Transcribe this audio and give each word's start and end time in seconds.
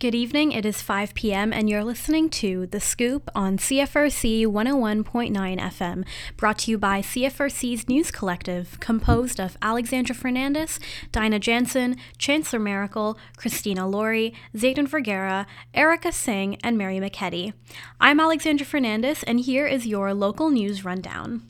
Good 0.00 0.14
evening. 0.14 0.52
It 0.52 0.64
is 0.64 0.80
5 0.80 1.12
p.m., 1.12 1.52
and 1.52 1.68
you're 1.68 1.84
listening 1.84 2.30
to 2.30 2.64
The 2.64 2.80
Scoop 2.80 3.30
on 3.34 3.58
CFRC 3.58 4.46
101.9 4.46 5.60
FM, 5.60 6.06
brought 6.38 6.60
to 6.60 6.70
you 6.70 6.78
by 6.78 7.02
CFRC's 7.02 7.86
News 7.86 8.10
Collective, 8.10 8.80
composed 8.80 9.38
of 9.38 9.58
Alexandra 9.60 10.16
Fernandez, 10.16 10.80
Dinah 11.12 11.40
Jansen, 11.40 11.98
Chancellor 12.16 12.60
Miracle, 12.60 13.18
Christena 13.36 13.86
Laurie, 13.86 14.32
Zayden 14.56 14.88
Vergara, 14.88 15.46
Erica 15.74 16.12
Singh, 16.12 16.56
and 16.64 16.78
Mary 16.78 16.98
McKetty. 16.98 17.52
I'm 18.00 18.20
Alexandra 18.20 18.64
Fernandez, 18.64 19.22
and 19.24 19.40
here 19.40 19.66
is 19.66 19.86
your 19.86 20.14
local 20.14 20.48
news 20.48 20.82
rundown. 20.82 21.42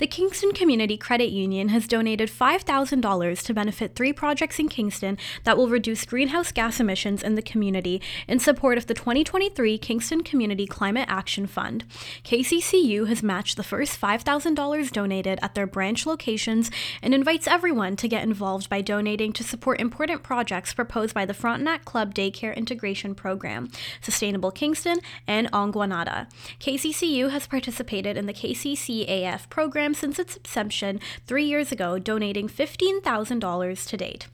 The 0.00 0.06
Kingston 0.06 0.52
Community 0.52 0.96
Credit 0.96 1.28
Union 1.28 1.68
has 1.68 1.86
donated 1.86 2.30
$5,000 2.30 3.44
to 3.44 3.52
benefit 3.52 3.94
three 3.94 4.14
projects 4.14 4.58
in 4.58 4.70
Kingston 4.70 5.18
that 5.44 5.58
will 5.58 5.68
reduce 5.68 6.06
greenhouse 6.06 6.52
gas 6.52 6.80
emissions 6.80 7.22
in 7.22 7.34
the 7.34 7.42
community 7.42 8.00
in 8.26 8.38
support 8.38 8.78
of 8.78 8.86
the 8.86 8.94
2023 8.94 9.76
Kingston 9.76 10.22
Community 10.22 10.66
Climate 10.66 11.04
Action 11.06 11.46
Fund. 11.46 11.84
KCCU 12.24 13.08
has 13.08 13.22
matched 13.22 13.58
the 13.58 13.62
first 13.62 14.00
$5,000 14.00 14.90
donated 14.90 15.38
at 15.42 15.54
their 15.54 15.66
branch 15.66 16.06
locations 16.06 16.70
and 17.02 17.12
invites 17.12 17.46
everyone 17.46 17.94
to 17.96 18.08
get 18.08 18.24
involved 18.24 18.70
by 18.70 18.80
donating 18.80 19.34
to 19.34 19.44
support 19.44 19.82
important 19.82 20.22
projects 20.22 20.72
proposed 20.72 21.12
by 21.12 21.26
the 21.26 21.34
Frontenac 21.34 21.84
Club 21.84 22.14
Daycare 22.14 22.56
Integration 22.56 23.14
Program, 23.14 23.68
Sustainable 24.00 24.50
Kingston, 24.50 25.00
and 25.26 25.52
Anguanada. 25.52 26.26
KCCU 26.58 27.28
has 27.28 27.46
participated 27.46 28.16
in 28.16 28.24
the 28.24 28.32
KCCAF 28.32 29.50
program 29.50 29.89
program 29.90 29.94
since 29.94 30.18
its 30.18 30.36
inception 30.36 31.00
three 31.26 31.44
years 31.44 31.72
ago, 31.72 31.98
donating 31.98 32.48
$15,000 32.48 33.88
to 33.88 33.96
date. 33.96 34.28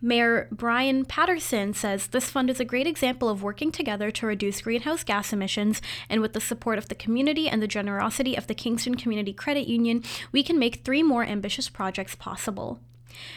Mayor 0.00 0.46
Bryan 0.52 1.04
Paterson 1.04 1.74
says 1.74 2.08
this 2.08 2.30
fund 2.30 2.50
is 2.50 2.60
a 2.60 2.64
great 2.64 2.86
example 2.86 3.28
of 3.28 3.42
working 3.42 3.72
together 3.72 4.12
to 4.12 4.26
reduce 4.26 4.62
greenhouse 4.62 5.02
gas 5.04 5.32
emissions, 5.32 5.82
and 6.08 6.20
with 6.20 6.34
the 6.34 6.40
support 6.40 6.78
of 6.78 6.88
the 6.88 6.94
community 6.94 7.48
and 7.48 7.60
the 7.60 7.66
generosity 7.66 8.36
of 8.36 8.46
the 8.46 8.54
Kingston 8.54 8.94
Community 8.94 9.32
Credit 9.32 9.66
Union, 9.66 10.04
we 10.30 10.44
can 10.44 10.58
make 10.58 10.84
three 10.84 11.02
more 11.02 11.24
ambitious 11.24 11.68
projects 11.68 12.14
possible. 12.14 12.78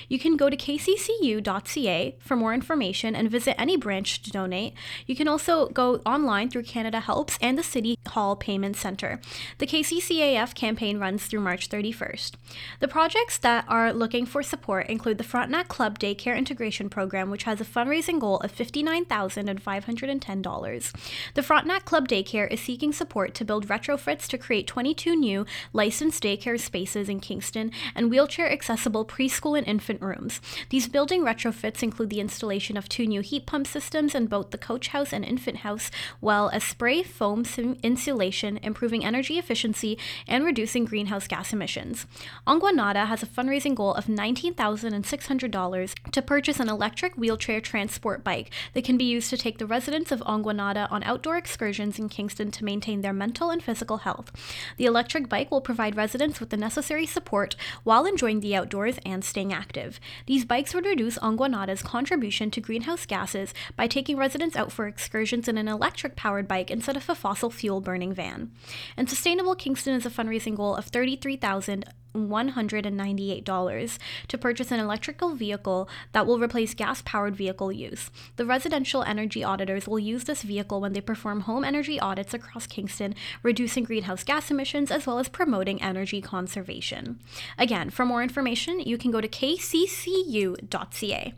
You 0.09 0.19
can 0.19 0.37
go 0.37 0.51
to 0.51 0.57
kccu.ca 0.57 2.17
for 2.19 2.37
more 2.37 2.55
information 2.55 3.15
and 3.15 3.31
visit 3.31 3.61
any 3.61 3.77
branch 3.77 4.23
to 4.23 4.31
donate. 4.31 4.73
You 5.07 5.15
can 5.17 5.29
also 5.29 5.69
go 5.69 6.01
online 6.07 6.49
through 6.51 6.63
Canada 6.65 7.01
Helps 7.01 7.39
and 7.41 7.59
the 7.59 7.63
City 7.63 7.99
Hall 8.09 8.37
Payment 8.37 8.77
Center. 8.77 9.21
The 9.59 9.67
KCCAF 9.67 10.55
campaign 10.55 10.99
runs 10.99 11.27
through 11.27 11.41
March 11.41 11.69
31st. 11.69 12.33
The 12.81 12.89
projects 12.89 13.37
that 13.39 13.65
are 13.69 13.93
looking 13.93 14.27
for 14.27 14.43
support 14.43 14.89
include 14.89 15.19
the 15.19 15.25
Frontenac 15.25 15.69
Club 15.69 15.99
Daycare 15.99 16.37
Integration 16.37 16.89
Program, 16.89 17.31
which 17.31 17.45
has 17.45 17.61
a 17.61 17.65
fundraising 17.65 18.21
goal 18.21 18.39
of 18.39 18.55
$59,510. 18.55 20.93
The 21.35 21.43
Frontenac 21.43 21.85
Club 21.85 22.09
Daycare 22.09 22.51
is 22.51 22.61
seeking 22.61 22.93
support 22.93 23.35
to 23.35 23.45
build 23.45 23.69
retrofits 23.69 24.27
to 24.29 24.39
create 24.39 24.67
22 24.67 25.17
new 25.17 25.45
licensed 25.73 26.23
daycare 26.23 26.61
spaces 26.61 27.09
in 27.09 27.21
Kingston 27.21 27.71
and 27.95 28.11
wheelchair 28.11 28.51
accessible 28.51 29.05
preschool 29.05 29.57
and 29.57 29.66
infant 29.67 30.01
rooms. 30.01 30.41
These 30.71 30.89
building 30.89 31.23
retrofits 31.23 31.83
include 31.83 32.11
the 32.11 32.21
installation 32.21 32.77
of 32.77 32.89
two 32.89 33.07
new 33.07 33.21
heat 33.21 33.47
pump 33.47 33.67
systems 33.67 34.15
in 34.15 34.27
both 34.27 34.51
the 34.51 34.59
coach 34.59 34.89
house 34.89 35.13
and 35.13 35.25
infant 35.25 35.59
house, 35.59 35.91
while 36.21 36.49
as 36.51 36.65
spray 36.65 37.03
foam 37.03 37.45
insulation, 37.83 38.59
improving 38.63 39.05
energy 39.05 39.39
efficiency 39.39 39.99
and 40.27 40.45
reducing 40.45 40.85
greenhouse 40.85 41.27
gas 41.27 41.53
emissions. 41.53 42.07
Anguanada 42.47 43.07
has 43.07 43.23
a 43.23 43.27
fundraising 43.27 43.75
goal 43.75 43.95
of 43.95 44.07
$19,600 44.07 45.95
to 46.13 46.23
purchase 46.23 46.61
an 46.61 46.69
electric 46.69 47.15
wheelchair 47.15 47.61
transport 47.61 48.23
bike 48.23 48.51
that 48.75 48.85
can 48.85 48.97
be 48.97 49.05
used 49.05 49.31
to 49.31 49.37
take 49.37 49.59
the 49.59 49.67
residents 49.67 50.13
of 50.13 50.21
Anguanada 50.21 50.91
on 50.91 51.03
outdoor 51.03 51.37
excursions 51.37 51.99
in 51.99 52.09
Kingston 52.09 52.51
to 52.53 52.65
maintain 52.65 53.01
their 53.01 53.13
mental 53.13 53.51
and 53.51 53.63
physical 53.63 53.99
health. 53.99 54.31
The 54.77 54.87
electric 54.87 55.29
bike 55.29 55.51
will 55.51 55.61
provide 55.61 55.97
residents 55.97 56.41
with 56.41 56.51
the 56.51 56.57
necessary 56.57 57.07
support 57.07 57.57
while 57.85 58.07
enjoying 58.07 58.41
the 58.41 58.55
outdoors 58.55 58.99
and 59.05 59.25
staying 59.25 59.53
active. 59.57 59.99
These 60.27 60.45
bikes 60.45 60.75
would 60.75 60.85
reduce 60.85 61.19
Anguanada's 61.19 61.83
contribution 61.83 62.51
to 62.51 62.61
greenhouse 62.61 63.07
gases 63.07 63.55
by 63.75 63.87
taking 63.87 64.17
residents 64.19 64.57
out 64.57 64.71
for 64.71 64.87
excursions 64.87 65.49
in 65.49 65.57
an 65.57 65.69
electric 65.69 66.15
powered 66.15 66.47
bike 66.47 66.71
instead 66.71 66.97
of 66.97 67.09
a 67.09 67.15
fossil 67.15 67.51
fuel 67.51 67.81
burning 67.81 68.13
van. 68.13 68.53
And 68.97 69.09
Sustainable 69.09 69.55
Kingston 69.55 69.95
is 69.95 70.07
a 70.07 70.11
fundraising 70.11 70.57
goal 70.57 70.77
of 70.77 70.87
33000 70.87 71.85
$198 72.17 73.99
to 74.29 74.39
purchase 74.39 74.71
an 74.71 74.81
electrical 74.81 75.35
vehicle 75.35 75.89
that 76.13 76.27
will 76.27 76.39
replace 76.39 76.75
gas 76.75 77.03
powered 77.03 77.37
vehicle 77.37 77.71
use. 77.71 78.11
The 78.37 78.47
residential 78.47 79.03
energy 79.03 79.45
auditors 79.45 79.87
will 79.87 79.99
use 79.99 80.25
this 80.25 80.43
vehicle 80.43 80.81
when 80.81 80.93
they 80.93 81.01
perform 81.01 81.43
home 81.43 81.65
energy 81.65 82.01
audits 82.01 82.35
across 82.35 82.67
Kingston, 82.67 83.15
reducing 83.43 83.85
greenhouse 83.85 84.25
gas 84.25 84.51
emissions 84.51 84.91
as 84.91 85.07
well 85.07 85.19
as 85.19 85.29
promoting 85.29 85.83
energy 85.83 86.21
conservation. 86.21 87.21
Again, 87.59 87.91
for 87.91 88.05
more 88.05 88.23
information, 88.23 88.81
you 88.81 88.99
can 88.99 89.11
go 89.11 89.21
to 89.21 89.29
kccu.ca. 89.29 91.35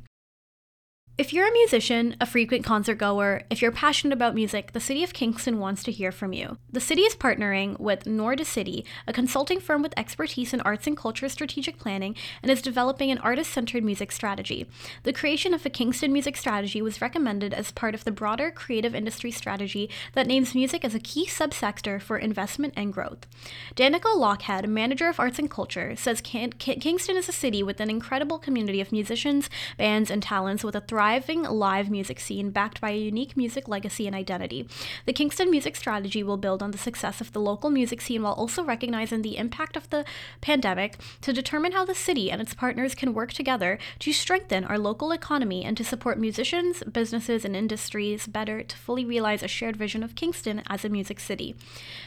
If 1.18 1.32
you're 1.32 1.48
a 1.48 1.52
musician, 1.52 2.14
a 2.20 2.26
frequent 2.26 2.64
concert 2.64 2.98
goer, 2.98 3.42
if 3.50 3.60
you're 3.60 3.72
passionate 3.72 4.12
about 4.12 4.36
music, 4.36 4.70
the 4.70 4.78
City 4.78 5.02
of 5.02 5.12
Kingston 5.12 5.58
wants 5.58 5.82
to 5.82 5.90
hear 5.90 6.12
from 6.12 6.32
you. 6.32 6.58
The 6.70 6.80
city 6.80 7.02
is 7.02 7.16
partnering 7.16 7.76
with 7.80 8.06
Nordicity, 8.06 8.84
a 9.04 9.12
consulting 9.12 9.58
firm 9.58 9.82
with 9.82 9.92
expertise 9.96 10.54
in 10.54 10.60
arts 10.60 10.86
and 10.86 10.96
culture 10.96 11.28
strategic 11.28 11.76
planning, 11.76 12.14
and 12.40 12.52
is 12.52 12.62
developing 12.62 13.10
an 13.10 13.18
artist 13.18 13.50
centered 13.50 13.82
music 13.82 14.12
strategy. 14.12 14.68
The 15.02 15.12
creation 15.12 15.54
of 15.54 15.66
a 15.66 15.70
Kingston 15.70 16.12
music 16.12 16.36
strategy 16.36 16.80
was 16.80 17.02
recommended 17.02 17.52
as 17.52 17.72
part 17.72 17.96
of 17.96 18.04
the 18.04 18.12
broader 18.12 18.52
creative 18.52 18.94
industry 18.94 19.32
strategy 19.32 19.90
that 20.12 20.28
names 20.28 20.54
music 20.54 20.84
as 20.84 20.94
a 20.94 21.00
key 21.00 21.26
subsector 21.26 22.00
for 22.00 22.16
investment 22.16 22.74
and 22.76 22.92
growth. 22.92 23.26
Danika 23.74 24.14
Lochhead, 24.14 24.68
manager 24.68 25.08
of 25.08 25.18
arts 25.18 25.40
and 25.40 25.50
culture, 25.50 25.96
says 25.96 26.20
Kingston 26.20 27.16
is 27.16 27.28
a 27.28 27.32
city 27.32 27.64
with 27.64 27.80
an 27.80 27.90
incredible 27.90 28.38
community 28.38 28.80
of 28.80 28.92
musicians, 28.92 29.50
bands, 29.76 30.12
and 30.12 30.22
talents 30.22 30.62
with 30.62 30.76
a 30.76 30.80
thriving 30.80 31.07
thriving 31.08 31.42
live 31.44 31.88
music 31.88 32.20
scene 32.20 32.50
backed 32.50 32.82
by 32.82 32.91
a 32.91 32.98
unique 32.98 33.34
music 33.34 33.66
legacy 33.66 34.06
and 34.06 34.14
identity. 34.14 34.69
The 35.06 35.14
Kingston 35.14 35.50
Music 35.50 35.74
Strategy 35.74 36.22
will 36.22 36.36
build 36.36 36.62
on 36.62 36.70
the 36.70 36.76
success 36.76 37.22
of 37.22 37.32
the 37.32 37.41
local 37.41 37.70
music 37.70 38.02
scene 38.02 38.22
while 38.22 38.34
also 38.34 38.62
recognizing 38.62 39.22
the 39.22 39.38
impact 39.38 39.74
of 39.74 39.88
the 39.88 40.04
pandemic 40.42 40.98
to 41.22 41.32
determine 41.32 41.72
how 41.72 41.86
the 41.86 41.94
city 41.94 42.30
and 42.30 42.42
its 42.42 42.52
partners 42.52 42.94
can 42.94 43.14
work 43.14 43.32
together 43.32 43.78
to 44.00 44.12
strengthen 44.12 44.64
our 44.64 44.78
local 44.78 45.10
economy 45.10 45.64
and 45.64 45.78
to 45.78 45.82
support 45.82 46.19
musicians, 46.19 46.82
businesses, 46.82 47.42
and 47.42 47.56
industries 47.56 48.26
better 48.26 48.62
to 48.62 48.76
fully 48.76 49.06
realize 49.06 49.42
a 49.42 49.48
shared 49.48 49.78
vision 49.78 50.02
of 50.02 50.14
Kingston 50.14 50.62
as 50.66 50.84
a 50.84 50.90
music 50.90 51.20
city. 51.20 51.56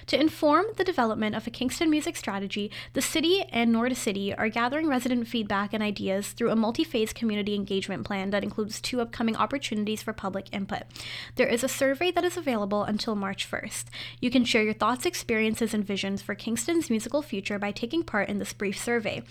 To 0.06 0.22
inform 0.22 0.68
the 0.78 0.84
development 0.84 1.36
of 1.36 1.48
a 1.48 1.50
Kingston 1.50 1.90
music 1.90 2.16
strategy, 2.16 2.70
the 2.94 3.02
city 3.02 3.46
and 3.50 3.74
Nordicity 3.74 4.32
are 4.32 4.50
gathering 4.50 4.88
resident 4.88 5.28
feedback 5.28 5.74
and 5.74 5.82
ideas 5.82 6.34
through 6.34 6.52
a 6.52 6.56
multi 6.56 6.84
phase 6.84 7.14
community 7.14 7.56
engagement 7.56 8.06
plan 8.06 8.30
that 8.30 8.44
includes 8.44 8.80
two 8.91 8.91
upcoming 9.00 9.38
opportunities 9.38 10.02
for 10.02 10.12
public 10.12 10.48
input. 10.52 10.84
There 11.36 11.48
is 11.48 11.64
a 11.64 11.70
survey 11.70 12.12
that 12.12 12.26
is 12.26 12.36
available 12.36 12.84
until 12.84 13.16
March 13.16 13.50
1st. 13.50 13.86
You 14.20 14.30
can 14.30 14.44
share 14.44 14.64
your 14.64 14.74
thoughts, 14.74 15.06
experiences, 15.06 15.74
and 15.74 15.86
visions 15.86 16.22
for 16.22 16.36
Kingston's 16.36 16.90
musical 16.90 17.22
future 17.22 17.60
by 17.60 17.72
taking 17.72 18.04
part 18.04 18.28
in 18.28 18.40
this 18.40 18.52
brief 18.52 18.78
survey. 18.78 19.24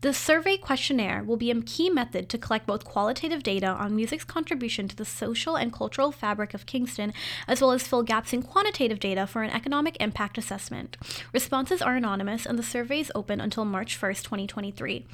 The 0.00 0.12
survey 0.12 0.56
questionnaire 0.56 1.22
will 1.22 1.36
be 1.36 1.50
a 1.50 1.62
key 1.62 1.88
method 1.88 2.28
to 2.28 2.38
collect 2.38 2.66
both 2.66 2.84
qualitative 2.84 3.42
data 3.42 3.68
on 3.68 3.96
music's 3.96 4.24
contribution 4.24 4.88
to 4.88 4.96
the 4.96 5.04
social 5.04 5.56
and 5.56 5.72
cultural 5.72 6.12
fabric 6.12 6.52
of 6.52 6.66
Kingston, 6.66 7.12
as 7.46 7.60
well 7.60 7.70
as 7.70 7.86
fill 7.86 8.02
gaps 8.02 8.32
in 8.32 8.42
quantitative 8.42 9.00
data 9.00 9.26
for 9.26 9.42
an 9.42 9.50
economic 9.50 9.96
impact 10.00 10.36
assessment. 10.36 10.96
Responses 11.32 11.80
are 11.80 11.96
anonymous, 11.96 12.44
and 12.44 12.58
the 12.58 12.62
survey 12.62 13.00
is 13.00 13.12
open 13.14 13.40
until 13.40 13.64
March 13.64 14.00
1st, 14.00 14.24
2023. 14.24 15.06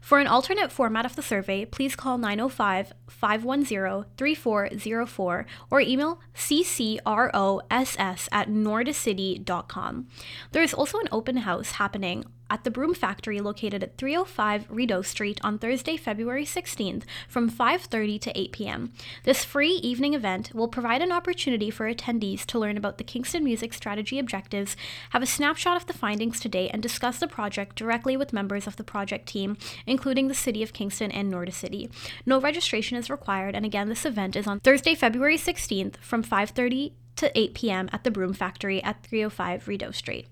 For 0.00 0.20
an 0.20 0.26
alternate 0.26 0.70
format 0.70 1.04
of 1.04 1.16
the 1.16 1.22
survey, 1.22 1.64
please 1.64 1.96
call 1.96 2.18
905 2.18 2.92
510 3.08 3.49
510-3404 3.50 5.44
or 5.70 5.80
email 5.80 6.20
ccross 6.34 8.28
at 8.32 8.48
nordicity.com. 8.48 10.08
There 10.52 10.62
is 10.62 10.74
also 10.74 10.98
an 10.98 11.08
open 11.10 11.38
house 11.38 11.72
happening 11.72 12.24
at 12.50 12.64
the 12.64 12.70
Broom 12.70 12.92
Factory 12.92 13.40
located 13.40 13.82
at 13.82 13.96
305 13.96 14.66
Rideau 14.68 15.02
Street 15.02 15.40
on 15.42 15.58
Thursday, 15.58 15.96
February 15.96 16.44
16th 16.44 17.04
from 17.28 17.48
5:30 17.48 18.20
to 18.20 18.38
8 18.38 18.52
p.m. 18.52 18.92
This 19.24 19.44
free 19.44 19.74
evening 19.74 20.14
event 20.14 20.50
will 20.52 20.68
provide 20.68 21.00
an 21.00 21.12
opportunity 21.12 21.70
for 21.70 21.92
attendees 21.92 22.44
to 22.46 22.58
learn 22.58 22.76
about 22.76 22.98
the 22.98 23.04
Kingston 23.04 23.44
Music 23.44 23.72
Strategy 23.72 24.18
objectives, 24.18 24.76
have 25.10 25.22
a 25.22 25.26
snapshot 25.26 25.76
of 25.76 25.86
the 25.86 25.92
findings 25.92 26.40
to 26.40 26.48
date, 26.48 26.70
and 26.72 26.82
discuss 26.82 27.18
the 27.18 27.28
project 27.28 27.76
directly 27.76 28.16
with 28.16 28.32
members 28.32 28.66
of 28.66 28.76
the 28.76 28.84
project 28.84 29.26
team, 29.26 29.56
including 29.86 30.28
the 30.28 30.34
City 30.34 30.62
of 30.62 30.72
Kingston 30.72 31.12
and 31.12 31.30
Nordicity. 31.30 31.88
No 32.26 32.40
registration 32.40 32.96
is 32.96 33.08
required, 33.08 33.54
and 33.54 33.64
again, 33.64 33.88
this 33.88 34.04
event 34.04 34.34
is 34.34 34.46
on 34.46 34.60
Thursday, 34.60 34.94
February 34.94 35.38
16th 35.38 35.96
from 35.98 36.24
5:30 36.24 36.92
to 37.16 37.38
8 37.38 37.54
p.m. 37.54 37.88
at 37.92 38.02
the 38.02 38.10
Broom 38.10 38.32
Factory 38.32 38.82
at 38.82 39.02
305 39.02 39.68
Rideau 39.68 39.90
Street. 39.90 40.26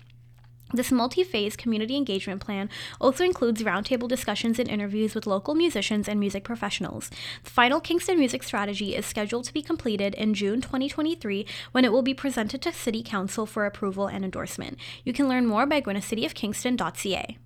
This 0.71 0.91
multi 0.91 1.23
phase 1.23 1.55
community 1.55 1.95
engagement 1.95 2.41
plan 2.41 2.69
also 3.01 3.23
includes 3.23 3.63
roundtable 3.63 4.07
discussions 4.07 4.59
and 4.59 4.69
interviews 4.69 5.15
with 5.15 5.25
local 5.25 5.55
musicians 5.55 6.07
and 6.07 6.19
music 6.19 6.43
professionals. 6.43 7.09
The 7.43 7.49
final 7.49 7.79
Kingston 7.79 8.19
Music 8.19 8.43
Strategy 8.43 8.95
is 8.95 9.05
scheduled 9.05 9.45
to 9.45 9.53
be 9.53 9.63
completed 9.63 10.13
in 10.13 10.35
June 10.35 10.61
2023 10.61 11.47
when 11.71 11.85
it 11.85 11.91
will 11.91 12.03
be 12.03 12.13
presented 12.13 12.61
to 12.61 12.71
City 12.71 13.01
Council 13.01 13.47
for 13.47 13.65
approval 13.65 14.05
and 14.05 14.23
endorsement. 14.23 14.77
You 15.03 15.11
can 15.11 15.27
learn 15.27 15.47
more 15.47 15.65
by 15.65 15.79
going 15.79 15.99
to 15.99 16.15
cityofkingston.ca. 16.15 17.37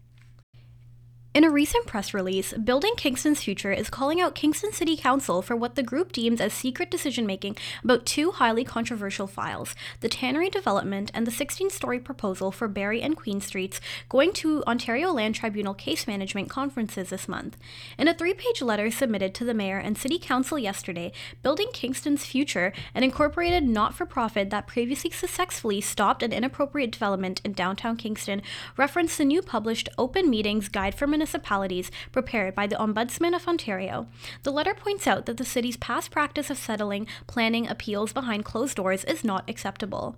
In 1.34 1.44
a 1.44 1.50
recent 1.50 1.88
press 1.88 2.14
release, 2.14 2.54
Building 2.54 2.94
Kingston's 2.96 3.42
Future 3.42 3.72
is 3.72 3.90
calling 3.90 4.22
out 4.22 4.36
Kingston 4.36 4.72
City 4.72 4.96
Council 4.96 5.42
for 5.42 5.56
what 5.56 5.74
the 5.74 5.82
group 5.82 6.12
deems 6.12 6.40
as 6.40 6.54
secret 6.54 6.92
decision 6.92 7.26
making 7.26 7.58
about 7.84 8.06
two 8.06 8.30
highly 8.30 8.64
controversial 8.64 9.26
files 9.26 9.74
the 10.02 10.10
Tannery 10.10 10.52
development 10.52 11.10
and 11.12 11.26
the 11.26 11.32
16 11.32 11.72
story 11.72 12.00
proposal 12.00 12.52
for 12.52 12.68
Barry 12.68 13.02
and 13.02 13.18
Queen 13.18 13.42
Streets 13.42 13.82
going 14.10 14.32
to 14.34 14.64
Ontario 14.68 15.12
Land 15.12 15.34
Tribunal 15.34 15.74
case 15.74 16.06
management 16.06 16.52
conferences 16.52 17.10
this 17.10 17.28
month. 17.28 17.58
In 17.98 18.08
a 18.08 18.14
three 18.14 18.36
page 18.36 18.62
letter 18.62 18.92
submitted 18.92 19.34
to 19.34 19.44
the 19.44 19.56
Mayor 19.56 19.80
and 19.80 19.98
City 19.98 20.20
Council 20.20 20.60
yesterday, 20.60 21.12
Building 21.42 21.70
Kingston's 21.74 22.28
Future, 22.28 22.72
an 22.94 23.02
incorporated 23.02 23.64
not 23.64 23.96
for 23.96 24.06
profit 24.06 24.52
that 24.52 24.68
previously 24.68 25.10
successfully 25.10 25.82
stopped 25.82 26.22
an 26.22 26.32
inappropriate 26.32 26.92
development 26.92 27.42
in 27.44 27.54
downtown 27.54 27.98
Kingston, 27.98 28.44
referenced 28.78 29.18
the 29.18 29.26
new 29.26 29.42
published 29.42 29.90
Open 29.98 30.30
Meetings 30.30 30.70
Guide 30.70 30.94
for 30.94 31.08
municipalities 31.24 31.90
prepared 32.12 32.54
by 32.54 32.68
the 32.68 32.76
Ombudsman 32.76 33.34
of 33.34 33.48
Ontario. 33.48 34.08
The 34.44 34.52
letter 34.52 34.74
points 34.74 35.08
out 35.08 35.26
that 35.26 35.38
the 35.38 35.46
city's 35.46 35.78
past 35.78 36.12
practice 36.12 36.50
of 36.50 36.58
settling 36.58 37.08
planning 37.28 37.66
appeals 37.66 38.12
behind 38.12 38.44
closed 38.44 38.76
doors 38.76 39.06
is 39.06 39.24
not 39.24 39.50
acceptable. 39.50 40.18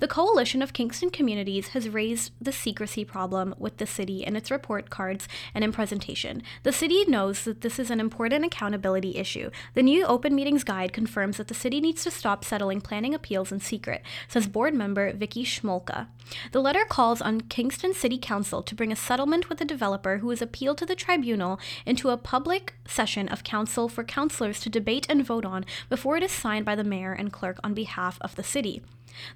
The 0.00 0.08
Coalition 0.08 0.62
of 0.62 0.72
Kingston 0.72 1.10
Communities 1.10 1.68
has 1.68 1.88
raised 1.88 2.32
the 2.40 2.52
secrecy 2.52 3.04
problem 3.04 3.54
with 3.58 3.78
the 3.78 3.86
city 3.86 4.24
in 4.24 4.36
its 4.36 4.50
report 4.50 4.90
cards 4.90 5.26
and 5.54 5.64
in 5.64 5.72
presentation. 5.72 6.42
The 6.62 6.72
city 6.72 7.04
knows 7.06 7.44
that 7.44 7.62
this 7.62 7.78
is 7.78 7.90
an 7.90 8.00
important 8.00 8.44
accountability 8.44 9.16
issue. 9.16 9.50
The 9.74 9.82
new 9.82 10.04
Open 10.04 10.34
Meetings 10.34 10.64
Guide 10.64 10.92
confirms 10.92 11.36
that 11.36 11.48
the 11.48 11.54
city 11.54 11.80
needs 11.80 12.04
to 12.04 12.10
stop 12.10 12.44
settling 12.44 12.80
planning 12.80 13.14
appeals 13.14 13.50
in 13.50 13.60
secret, 13.60 14.02
says 14.28 14.46
board 14.46 14.74
member 14.74 15.12
Vicki 15.12 15.44
Schmolka. 15.44 16.06
The 16.52 16.60
letter 16.60 16.84
calls 16.84 17.20
on 17.20 17.42
Kingston 17.42 17.94
City 17.94 18.18
Council 18.18 18.62
to 18.62 18.74
bring 18.74 18.92
a 18.92 18.96
settlement 18.96 19.48
with 19.48 19.60
a 19.60 19.64
developer 19.64 20.18
who 20.18 20.30
has 20.30 20.42
appealed 20.42 20.78
to 20.78 20.86
the 20.86 20.94
tribunal 20.94 21.58
into 21.86 22.10
a 22.10 22.16
public 22.16 22.74
session 22.86 23.28
of 23.28 23.44
council 23.44 23.88
for 23.88 24.04
councillors 24.04 24.60
to 24.60 24.70
debate 24.70 25.06
and 25.08 25.24
vote 25.24 25.44
on 25.44 25.64
before 25.88 26.16
it 26.16 26.22
is 26.22 26.32
signed 26.32 26.64
by 26.64 26.74
the 26.74 26.84
mayor 26.84 27.12
and 27.12 27.32
clerk 27.32 27.58
on 27.64 27.74
behalf 27.74 28.18
of 28.20 28.36
the 28.36 28.44
city. 28.44 28.82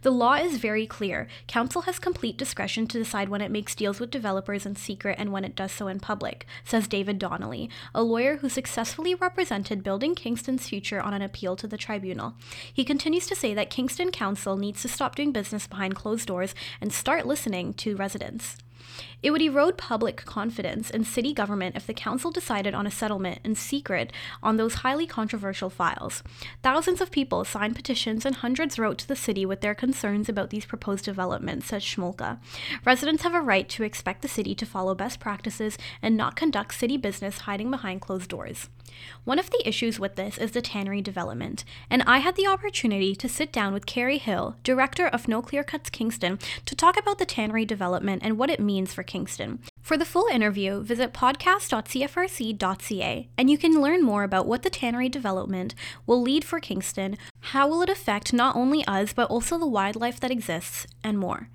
The 0.02 0.10
law 0.10 0.34
is 0.34 0.58
very 0.58 0.86
clear. 0.86 1.28
Council 1.46 1.82
has 1.82 1.98
complete 1.98 2.36
discretion 2.36 2.86
to 2.88 2.98
decide 2.98 3.28
when 3.28 3.40
it 3.40 3.50
makes 3.50 3.74
deals 3.74 4.00
with 4.00 4.10
developers 4.10 4.66
in 4.66 4.76
secret 4.76 5.16
and 5.18 5.32
when 5.32 5.44
it 5.44 5.56
does 5.56 5.72
so 5.72 5.88
in 5.88 6.00
public, 6.00 6.46
says 6.64 6.88
David 6.88 7.18
Donnelly, 7.18 7.70
a 7.94 8.02
lawyer 8.02 8.36
who 8.36 8.48
successfully 8.48 9.14
represented 9.14 9.82
Building 9.82 10.14
Kingston's 10.14 10.68
future 10.68 11.00
on 11.00 11.14
an 11.14 11.22
appeal 11.22 11.56
to 11.56 11.66
the 11.66 11.78
tribunal. 11.78 12.34
He 12.72 12.84
continues 12.84 13.26
to 13.26 13.36
say 13.36 13.54
that 13.54 13.70
Kingston 13.70 14.10
Council 14.10 14.56
needs 14.56 14.82
to 14.82 14.88
stop 14.88 15.16
doing 15.16 15.32
business 15.32 15.66
behind 15.66 15.94
closed 15.94 16.26
doors 16.26 16.54
and 16.80 16.92
start 16.92 17.26
listening 17.26 17.74
to 17.74 17.96
residents. 17.96 18.56
It 19.22 19.30
would 19.30 19.42
erode 19.42 19.78
public 19.78 20.24
confidence 20.24 20.90
in 20.90 21.04
city 21.04 21.32
government 21.32 21.76
if 21.76 21.86
the 21.86 21.94
council 21.94 22.30
decided 22.30 22.74
on 22.74 22.86
a 22.86 22.90
settlement 22.90 23.40
in 23.44 23.54
secret 23.54 24.12
on 24.42 24.56
those 24.56 24.74
highly 24.76 25.06
controversial 25.06 25.70
files. 25.70 26.22
Thousands 26.62 27.00
of 27.00 27.10
people 27.10 27.44
signed 27.44 27.76
petitions 27.76 28.26
and 28.26 28.36
hundreds 28.36 28.78
wrote 28.78 28.98
to 28.98 29.08
the 29.08 29.16
city 29.16 29.46
with 29.46 29.60
their 29.60 29.74
concerns 29.74 30.28
about 30.28 30.50
these 30.50 30.66
proposed 30.66 31.04
developments, 31.04 31.66
says 31.66 31.84
Schmolka. 31.84 32.38
Residents 32.84 33.22
have 33.22 33.34
a 33.34 33.40
right 33.40 33.68
to 33.68 33.84
expect 33.84 34.22
the 34.22 34.28
city 34.28 34.54
to 34.56 34.66
follow 34.66 34.94
best 34.94 35.20
practices 35.20 35.78
and 36.00 36.16
not 36.16 36.36
conduct 36.36 36.74
city 36.74 36.96
business 36.96 37.38
hiding 37.38 37.70
behind 37.70 38.00
closed 38.00 38.28
doors. 38.28 38.68
One 39.24 39.38
of 39.38 39.50
the 39.50 39.66
issues 39.66 39.98
with 39.98 40.16
this 40.16 40.36
is 40.36 40.50
the 40.50 40.60
tannery 40.60 41.00
development, 41.00 41.64
and 41.88 42.02
I 42.02 42.18
had 42.18 42.36
the 42.36 42.46
opportunity 42.46 43.14
to 43.16 43.28
sit 43.28 43.52
down 43.52 43.72
with 43.72 43.86
Carrie 43.86 44.18
Hill, 44.18 44.56
director 44.62 45.06
of 45.06 45.28
No 45.28 45.40
Clear 45.40 45.64
Cuts 45.64 45.90
Kingston, 45.90 46.38
to 46.66 46.74
talk 46.74 46.98
about 46.98 47.18
the 47.18 47.24
tannery 47.24 47.64
development 47.64 48.22
and 48.24 48.36
what 48.36 48.50
it 48.50 48.60
means 48.60 48.92
for 48.92 49.02
Kingston. 49.12 49.60
For 49.82 49.98
the 49.98 50.06
full 50.06 50.26
interview, 50.32 50.82
visit 50.82 51.12
podcast.cfrc.ca 51.12 53.28
and 53.36 53.50
you 53.50 53.58
can 53.58 53.82
learn 53.82 54.02
more 54.02 54.24
about 54.24 54.46
what 54.46 54.62
the 54.62 54.70
tannery 54.70 55.10
development 55.10 55.74
will 56.06 56.22
lead 56.22 56.46
for 56.46 56.60
Kingston, 56.60 57.18
how 57.52 57.68
will 57.68 57.82
it 57.82 57.90
affect 57.90 58.32
not 58.32 58.56
only 58.56 58.82
us 58.86 59.12
but 59.12 59.28
also 59.28 59.58
the 59.58 59.66
wildlife 59.66 60.18
that 60.20 60.30
exists, 60.30 60.86
and 61.04 61.18
more. 61.18 61.50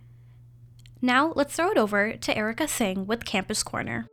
Now, 1.01 1.33
let's 1.35 1.55
throw 1.55 1.71
it 1.71 1.79
over 1.79 2.13
to 2.13 2.37
Erica 2.37 2.67
Singh 2.67 3.07
with 3.07 3.25
Campus 3.25 3.63
Corner. 3.63 4.05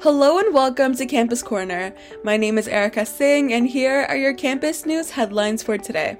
Hello 0.00 0.38
and 0.38 0.54
welcome 0.54 0.94
to 0.94 1.04
Campus 1.04 1.42
Corner. 1.42 1.92
My 2.22 2.36
name 2.36 2.58
is 2.58 2.68
Erica 2.68 3.04
Singh, 3.04 3.52
and 3.52 3.66
here 3.66 4.06
are 4.08 4.16
your 4.16 4.34
campus 4.34 4.86
news 4.86 5.10
headlines 5.10 5.64
for 5.64 5.76
today. 5.76 6.16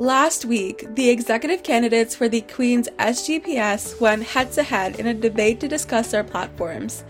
Last 0.00 0.46
week, 0.46 0.86
the 0.94 1.10
executive 1.10 1.62
candidates 1.62 2.14
for 2.14 2.26
the 2.26 2.40
Queen's 2.40 2.88
SGPS 2.98 4.00
went 4.00 4.22
head 4.22 4.50
to 4.52 4.62
head 4.62 4.98
in 4.98 5.08
a 5.08 5.12
debate 5.12 5.60
to 5.60 5.68
discuss 5.68 6.10
their 6.10 6.24
platforms. 6.24 7.04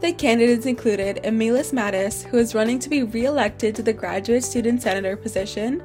The 0.00 0.12
candidates 0.12 0.66
included 0.66 1.20
Emilis 1.22 1.72
Mattis, 1.72 2.24
who 2.24 2.38
is 2.38 2.52
running 2.52 2.80
to 2.80 2.88
be 2.90 3.04
re 3.04 3.26
elected 3.26 3.76
to 3.76 3.82
the 3.84 3.92
graduate 3.92 4.42
student 4.42 4.82
senator 4.82 5.16
position, 5.16 5.84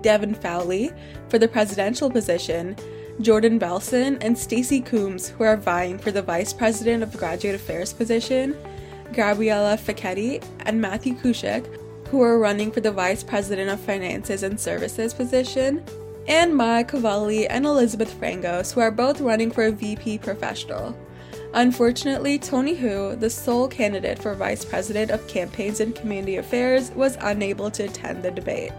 Devin 0.00 0.34
Fowley 0.36 0.90
for 1.28 1.38
the 1.38 1.48
presidential 1.48 2.10
position, 2.10 2.76
Jordan 3.20 3.60
Belson 3.60 4.16
and 4.22 4.38
Stacey 4.38 4.80
Coombs, 4.80 5.28
who 5.28 5.44
are 5.44 5.58
vying 5.58 5.98
for 5.98 6.10
the 6.10 6.22
vice 6.22 6.54
president 6.54 7.02
of 7.02 7.14
graduate 7.14 7.56
affairs 7.56 7.92
position, 7.92 8.56
Gabriella 9.12 9.76
Ficchetti, 9.76 10.42
and 10.60 10.80
Matthew 10.80 11.14
Kushik, 11.14 11.66
who 12.14 12.22
are 12.22 12.38
running 12.38 12.70
for 12.70 12.80
the 12.80 12.92
Vice 12.92 13.24
President 13.24 13.68
of 13.68 13.80
Finances 13.80 14.44
and 14.44 14.60
Services 14.60 15.12
position, 15.12 15.84
and 16.28 16.54
Maya 16.54 16.84
Cavalli 16.84 17.48
and 17.48 17.66
Elizabeth 17.66 18.14
Frangos, 18.20 18.72
who 18.72 18.80
are 18.80 18.92
both 18.92 19.20
running 19.20 19.50
for 19.50 19.64
a 19.64 19.72
VP 19.72 20.18
professional. 20.18 20.96
Unfortunately, 21.54 22.38
Tony 22.38 22.74
Hu, 22.74 23.16
the 23.16 23.28
sole 23.28 23.66
candidate 23.66 24.20
for 24.20 24.32
Vice 24.36 24.64
President 24.64 25.10
of 25.10 25.26
Campaigns 25.26 25.80
and 25.80 25.92
Community 25.92 26.36
Affairs, 26.36 26.92
was 26.92 27.18
unable 27.20 27.68
to 27.72 27.86
attend 27.86 28.22
the 28.22 28.30
debate. 28.30 28.70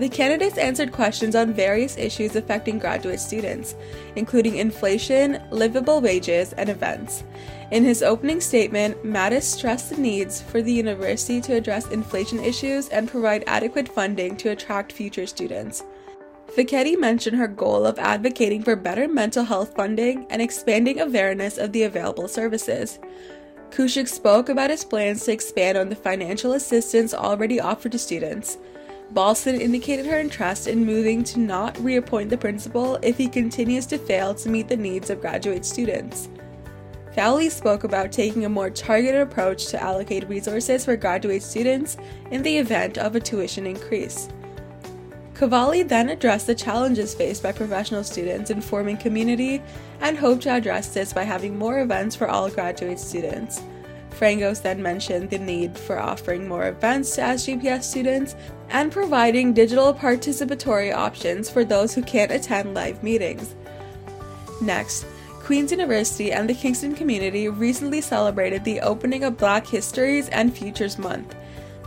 The 0.00 0.08
candidates 0.08 0.56
answered 0.56 0.92
questions 0.92 1.36
on 1.36 1.52
various 1.52 1.98
issues 1.98 2.34
affecting 2.34 2.78
graduate 2.78 3.20
students, 3.20 3.74
including 4.16 4.56
inflation, 4.56 5.42
livable 5.50 6.00
wages, 6.00 6.54
and 6.54 6.70
events. 6.70 7.22
In 7.70 7.84
his 7.84 8.02
opening 8.02 8.40
statement, 8.40 8.96
Mattis 9.04 9.42
stressed 9.42 9.90
the 9.90 10.00
needs 10.00 10.40
for 10.40 10.62
the 10.62 10.72
university 10.72 11.38
to 11.42 11.54
address 11.54 11.86
inflation 11.88 12.42
issues 12.42 12.88
and 12.88 13.10
provide 13.10 13.44
adequate 13.46 13.90
funding 13.90 14.38
to 14.38 14.48
attract 14.48 14.90
future 14.90 15.26
students. 15.26 15.84
Ficchetti 16.46 16.98
mentioned 16.98 17.36
her 17.36 17.46
goal 17.46 17.84
of 17.84 17.98
advocating 17.98 18.62
for 18.62 18.76
better 18.76 19.06
mental 19.06 19.44
health 19.44 19.76
funding 19.76 20.26
and 20.30 20.40
expanding 20.40 20.98
awareness 20.98 21.58
of 21.58 21.72
the 21.72 21.82
available 21.82 22.26
services. 22.26 22.98
Kushik 23.68 24.08
spoke 24.08 24.48
about 24.48 24.70
his 24.70 24.82
plans 24.82 25.26
to 25.26 25.32
expand 25.32 25.76
on 25.76 25.90
the 25.90 25.94
financial 25.94 26.54
assistance 26.54 27.12
already 27.12 27.60
offered 27.60 27.92
to 27.92 27.98
students. 27.98 28.56
Balson 29.12 29.60
indicated 29.60 30.06
her 30.06 30.20
interest 30.20 30.68
in 30.68 30.84
moving 30.84 31.24
to 31.24 31.40
not 31.40 31.78
reappoint 31.80 32.30
the 32.30 32.38
principal 32.38 32.96
if 33.02 33.16
he 33.16 33.26
continues 33.26 33.86
to 33.86 33.98
fail 33.98 34.34
to 34.34 34.48
meet 34.48 34.68
the 34.68 34.76
needs 34.76 35.10
of 35.10 35.20
graduate 35.20 35.64
students. 35.64 36.28
Fowley 37.14 37.50
spoke 37.50 37.82
about 37.82 38.12
taking 38.12 38.44
a 38.44 38.48
more 38.48 38.70
targeted 38.70 39.20
approach 39.20 39.66
to 39.66 39.82
allocate 39.82 40.28
resources 40.28 40.84
for 40.84 40.96
graduate 40.96 41.42
students 41.42 41.96
in 42.30 42.42
the 42.42 42.56
event 42.56 42.98
of 42.98 43.16
a 43.16 43.20
tuition 43.20 43.66
increase. 43.66 44.28
Cavalli 45.34 45.82
then 45.82 46.10
addressed 46.10 46.46
the 46.46 46.54
challenges 46.54 47.14
faced 47.14 47.42
by 47.42 47.50
professional 47.50 48.04
students 48.04 48.50
in 48.50 48.60
forming 48.60 48.96
community 48.96 49.60
and 50.02 50.16
hoped 50.16 50.42
to 50.42 50.52
address 50.52 50.94
this 50.94 51.12
by 51.12 51.24
having 51.24 51.58
more 51.58 51.80
events 51.80 52.14
for 52.14 52.28
all 52.28 52.48
graduate 52.48 53.00
students. 53.00 53.62
Frangos 54.10 54.60
then 54.62 54.82
mentioned 54.82 55.30
the 55.30 55.38
need 55.38 55.76
for 55.78 55.98
offering 55.98 56.46
more 56.46 56.68
events 56.68 57.14
to 57.14 57.22
SGPS 57.22 57.84
students 57.84 58.36
and 58.70 58.90
providing 58.92 59.52
digital 59.52 59.92
participatory 59.92 60.94
options 60.94 61.50
for 61.50 61.64
those 61.64 61.94
who 61.94 62.02
can't 62.02 62.32
attend 62.32 62.74
live 62.74 63.02
meetings. 63.02 63.54
Next, 64.60 65.06
Queen's 65.40 65.72
University 65.72 66.32
and 66.32 66.48
the 66.48 66.54
Kingston 66.54 66.94
community 66.94 67.48
recently 67.48 68.00
celebrated 68.00 68.62
the 68.64 68.80
opening 68.80 69.24
of 69.24 69.36
Black 69.36 69.66
Histories 69.66 70.28
and 70.28 70.56
Futures 70.56 70.98
Month. 70.98 71.34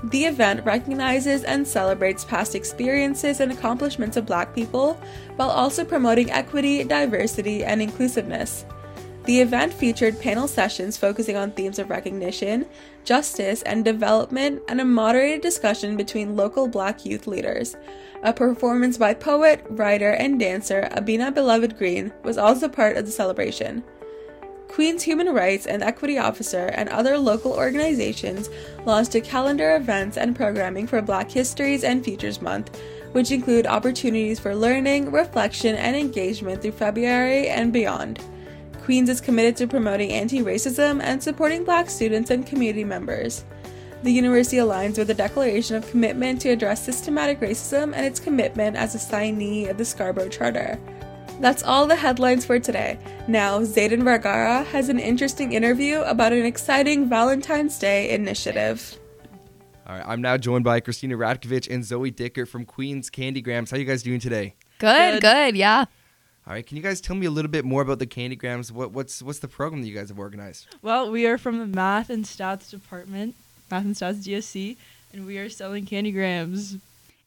The 0.06 0.26
event 0.26 0.66
recognizes 0.66 1.46
and 1.46 1.66
celebrates 1.66 2.26
past 2.26 2.56
experiences 2.56 3.40
and 3.40 3.54
accomplishments 3.54 4.18
of 4.18 4.26
Black 4.26 4.54
people 4.54 5.00
while 5.38 5.50
also 5.50 5.86
promoting 5.86 6.30
equity, 6.30 6.84
diversity, 6.84 7.64
and 7.64 7.82
inclusiveness. 7.82 8.66
The 9.26 9.40
event 9.40 9.74
featured 9.74 10.20
panel 10.20 10.50
sessions 10.50 10.98
focusing 10.98 11.38
on 11.38 11.52
themes 11.52 11.80
of 11.80 11.90
recognition, 11.90 12.66
justice, 13.06 13.62
and 13.62 13.86
development, 13.86 14.62
and 14.68 14.82
a 14.82 14.86
moderated 14.86 15.42
discussion 15.42 15.96
between 15.96 16.36
local 16.36 16.68
Black 16.68 17.06
youth 17.06 17.26
leaders. 17.26 17.78
A 18.24 18.34
performance 18.34 18.98
by 18.98 19.14
poet, 19.14 19.66
writer, 19.70 20.12
and 20.12 20.38
dancer 20.40 20.90
Abina 20.92 21.34
Beloved 21.34 21.78
Green 21.78 22.12
was 22.24 22.38
also 22.38 22.68
part 22.68 22.98
of 22.98 23.06
the 23.06 23.12
celebration. 23.12 23.82
Queen's 24.68 25.04
Human 25.04 25.30
Rights 25.30 25.68
and 25.68 25.84
Equity 25.84 26.18
Officer 26.18 26.66
and 26.74 26.90
other 26.90 27.18
local 27.18 27.54
organizations 27.54 28.50
launched 28.86 29.16
a 29.16 29.22
calendar 29.22 29.70
of 29.76 29.84
events 29.84 30.18
and 30.18 30.36
programming 30.36 30.88
for 30.88 31.02
Black 31.02 31.32
Histories 31.32 31.86
and 31.86 32.04
Futures 32.04 32.42
Month, 32.42 32.78
which 33.14 33.32
include 33.32 33.68
opportunities 33.68 34.40
for 34.40 34.56
learning, 34.56 35.12
reflection, 35.12 35.76
and 35.76 35.96
engagement 35.96 36.62
through 36.62 36.72
February 36.72 37.48
and 37.48 37.72
beyond. 37.72 38.20
Queens 38.84 39.08
is 39.08 39.22
committed 39.22 39.56
to 39.56 39.66
promoting 39.66 40.12
anti 40.12 40.42
racism 40.42 41.02
and 41.02 41.24
supporting 41.24 41.64
Black 41.64 41.90
students 41.90 42.30
and 42.32 42.46
community 42.46 42.84
members. 42.84 43.46
The 44.04 44.12
university 44.12 44.58
aligns 44.58 44.98
with 44.98 45.08
the 45.08 45.14
Declaration 45.14 45.78
of 45.78 45.90
Commitment 45.90 46.42
to 46.42 46.50
Address 46.50 46.84
Systematic 46.84 47.40
Racism 47.40 47.94
and 47.96 48.06
its 48.06 48.20
commitment 48.20 48.76
as 48.76 48.94
a 48.94 48.98
signee 48.98 49.70
of 49.70 49.78
the 49.78 49.86
Scarborough 49.86 50.28
Charter. 50.28 50.78
That's 51.40 51.64
all 51.64 51.88
the 51.88 51.96
headlines 51.96 52.46
for 52.46 52.60
today. 52.60 53.00
Now, 53.26 53.62
Zayden 53.62 54.04
Vergara 54.04 54.64
has 54.64 54.90
an 54.90 55.00
interesting 55.00 55.54
interview 55.54 56.02
about 56.02 56.34
an 56.34 56.46
exciting 56.46 57.08
Valentine's 57.08 57.80
Day 57.80 58.10
initiative. 58.10 59.00
All 59.88 59.96
right, 59.96 60.04
I'm 60.06 60.22
now 60.22 60.36
joined 60.36 60.66
by 60.66 60.82
Christina 60.82 61.16
Radkovich 61.16 61.74
and 61.74 61.86
Zoe 61.86 62.12
Dicker 62.12 62.46
from 62.46 62.66
Queens 62.66 63.10
Candygrams. 63.10 63.72
How 63.72 63.78
you 63.78 63.86
guys 63.86 64.04
doing 64.04 64.20
today? 64.20 64.56
Good, 64.80 65.22
good, 65.22 65.22
good 65.22 65.56
yeah. 65.56 65.86
All 66.46 66.54
right, 66.54 66.66
can 66.66 66.76
you 66.76 66.84
guys 66.84 67.00
tell 67.00 67.16
me 67.16 67.26
a 67.26 67.32
little 67.32 67.50
bit 67.50 67.64
more 67.64 67.82
about 67.82 68.00
the 68.00 68.08
Candygrams? 68.08 68.70
What, 68.70 68.92
what's 68.92 69.22
what's 69.22 69.40
the 69.40 69.48
program 69.48 69.82
that 69.82 69.88
you 69.88 69.96
guys 69.96 70.10
have 70.10 70.20
organized? 70.20 70.68
Well, 70.82 71.10
we 71.10 71.26
are 71.26 71.38
from 71.38 71.60
the 71.60 71.68
Math 71.68 72.10
and 72.10 72.26
Stats 72.26 72.70
department, 72.70 73.36
Math 73.72 73.86
and 73.86 73.96
Stats 73.96 74.24
GSC, 74.24 74.76
and 75.14 75.26
we 75.26 75.38
are 75.38 75.48
selling 75.48 75.86
Candygrams. 75.86 76.82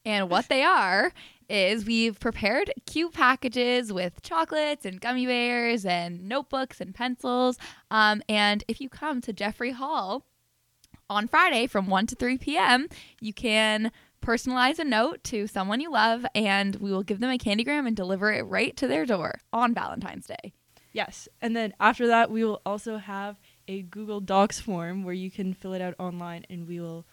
And 0.04 0.28
what 0.28 0.48
they 0.48 0.62
are 0.62 1.12
is 1.48 1.86
we've 1.86 2.20
prepared 2.20 2.72
cute 2.84 3.14
packages 3.14 3.90
with 3.90 4.20
chocolates 4.22 4.84
and 4.84 5.00
gummy 5.00 5.26
bears 5.26 5.86
and 5.86 6.28
notebooks 6.28 6.80
and 6.80 6.94
pencils. 6.94 7.56
Um, 7.90 8.22
and 8.28 8.64
if 8.68 8.80
you 8.80 8.88
come 8.90 9.20
to 9.22 9.32
Jeffery 9.32 9.70
Hall 9.70 10.24
on 11.08 11.26
Friday 11.26 11.66
from 11.66 11.86
1 11.86 12.06
to 12.08 12.14
3 12.16 12.36
p.m., 12.38 12.88
you 13.20 13.32
can 13.32 13.92
personalize 14.26 14.80
a 14.80 14.84
note 14.84 15.22
to 15.22 15.46
someone 15.46 15.80
you 15.80 15.90
love, 15.90 16.26
and 16.34 16.74
we 16.76 16.90
will 16.90 17.04
give 17.04 17.20
them 17.20 17.30
a 17.30 17.38
candygram 17.38 17.86
and 17.86 17.94
deliver 17.94 18.32
it 18.32 18.42
right 18.42 18.76
to 18.76 18.88
their 18.88 19.06
door 19.06 19.38
on 19.52 19.72
Valentine's 19.72 20.26
Day. 20.26 20.52
Yes. 20.92 21.28
And 21.40 21.54
then 21.54 21.72
after 21.78 22.08
that, 22.08 22.28
we 22.30 22.42
will 22.42 22.60
also 22.66 22.96
have 22.96 23.38
a 23.68 23.82
Google 23.82 24.20
Docs 24.20 24.58
form 24.58 25.04
where 25.04 25.14
you 25.14 25.30
can 25.30 25.54
fill 25.54 25.74
it 25.74 25.82
out 25.82 25.94
online 25.98 26.44
and 26.50 26.66
we 26.66 26.80
will 26.80 27.06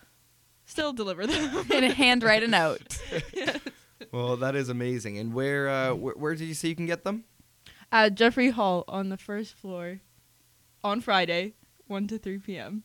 still 0.66 0.92
deliver 0.92 1.28
them. 1.28 1.66
and 1.72 1.86
handwrite 1.86 2.44
a 2.44 2.48
note. 2.48 2.98
yes. 3.34 3.60
Well, 4.12 4.38
that 4.38 4.56
is 4.56 4.70
amazing. 4.70 5.20
And 5.20 5.34
where, 5.34 5.70
uh, 5.70 5.94
where, 5.94 6.16
where 6.16 6.34
did 6.34 6.46
you 6.46 6.54
say 6.54 6.70
you 6.70 6.76
can 6.76 6.86
get 6.88 7.04
them? 7.04 7.26
At 7.92 8.16
Jeffery 8.16 8.50
Hall 8.50 8.86
on 8.88 9.10
the 9.10 9.18
first 9.18 9.54
floor 9.54 10.00
on 10.84 11.00
Friday, 11.00 11.54
1 11.86 12.08
to 12.08 12.18
3 12.18 12.40
p.m. 12.40 12.84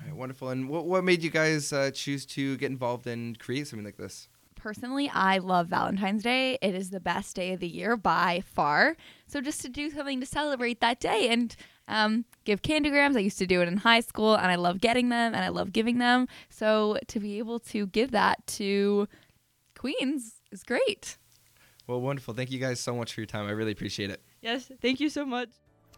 All 0.00 0.06
right, 0.06 0.16
wonderful. 0.16 0.48
And 0.48 0.68
what, 0.68 0.86
what 0.86 1.04
made 1.04 1.22
you 1.22 1.30
guys 1.30 1.72
uh, 1.72 1.90
choose 1.90 2.24
to 2.26 2.56
get 2.56 2.70
involved 2.70 3.06
and 3.06 3.38
create 3.38 3.66
something 3.68 3.84
like 3.84 3.96
this? 3.96 4.28
Personally, 4.54 5.10
I 5.12 5.38
love 5.38 5.68
Valentine's 5.68 6.22
Day. 6.22 6.58
It 6.60 6.74
is 6.74 6.90
the 6.90 7.00
best 7.00 7.36
day 7.36 7.52
of 7.52 7.60
the 7.60 7.68
year 7.68 7.96
by 7.96 8.42
far. 8.44 8.96
So 9.26 9.40
just 9.40 9.62
to 9.62 9.68
do 9.68 9.90
something 9.90 10.20
to 10.20 10.26
celebrate 10.26 10.80
that 10.80 11.00
day 11.00 11.28
and 11.28 11.54
um, 11.88 12.24
give 12.44 12.62
candygrams. 12.62 13.16
I 13.16 13.20
used 13.20 13.38
to 13.38 13.46
do 13.46 13.60
it 13.60 13.68
in 13.68 13.78
high 13.78 14.00
school, 14.00 14.34
and 14.34 14.46
I 14.46 14.54
love 14.54 14.80
getting 14.80 15.08
them 15.08 15.34
and 15.34 15.44
I 15.44 15.48
love 15.48 15.72
giving 15.72 15.98
them. 15.98 16.28
So 16.48 16.98
to 17.08 17.20
be 17.20 17.38
able 17.38 17.58
to 17.60 17.86
give 17.88 18.12
that 18.12 18.46
to 18.48 19.08
Queens 19.76 20.40
is 20.52 20.62
great. 20.62 21.18
Well, 21.86 22.00
wonderful. 22.00 22.34
Thank 22.34 22.50
you 22.50 22.58
guys 22.58 22.78
so 22.80 22.94
much 22.94 23.12
for 23.12 23.20
your 23.20 23.26
time. 23.26 23.46
I 23.46 23.50
really 23.50 23.72
appreciate 23.72 24.10
it. 24.10 24.22
Yes, 24.40 24.70
thank 24.80 25.00
you 25.00 25.08
so 25.08 25.26
much. 25.26 25.48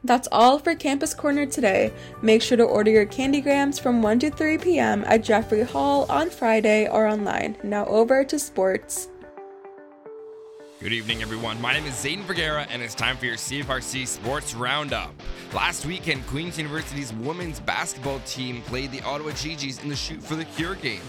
That's 0.04 0.28
all 0.32 0.58
for 0.58 0.74
Campus 0.74 1.14
Corner 1.14 1.46
today. 1.46 1.92
Make 2.22 2.42
sure 2.42 2.56
to 2.56 2.64
order 2.64 2.90
your 2.90 3.06
candygrams 3.06 3.80
from 3.80 4.02
1 4.02 4.18
to 4.20 4.30
3 4.30 4.58
p.m. 4.58 5.04
at 5.06 5.22
Jeffery 5.22 5.62
Hall 5.62 6.06
on 6.10 6.28
Friday 6.28 6.88
or 6.88 7.06
online. 7.06 7.56
Now 7.62 7.86
over 7.86 8.24
to 8.24 8.38
sports. 8.38 9.08
Good 10.80 10.92
evening, 10.92 11.22
everyone. 11.22 11.60
My 11.60 11.72
name 11.72 11.84
is 11.86 11.92
Zayden 11.92 12.22
Vergara, 12.22 12.66
and 12.68 12.82
it's 12.82 12.96
time 12.96 13.16
for 13.16 13.26
your 13.26 13.36
CFRC 13.36 14.04
Sports 14.04 14.52
Roundup. 14.52 15.14
Last 15.54 15.86
weekend, 15.86 16.26
Queen's 16.26 16.58
University's 16.58 17.12
women's 17.12 17.60
basketball 17.60 18.18
team 18.26 18.62
played 18.62 18.90
the 18.90 19.00
Ottawa 19.02 19.30
Gee-Gees 19.30 19.80
in 19.84 19.88
the 19.88 19.94
Shoot 19.94 20.20
for 20.20 20.34
the 20.34 20.44
Cure 20.44 20.74
game. 20.74 21.02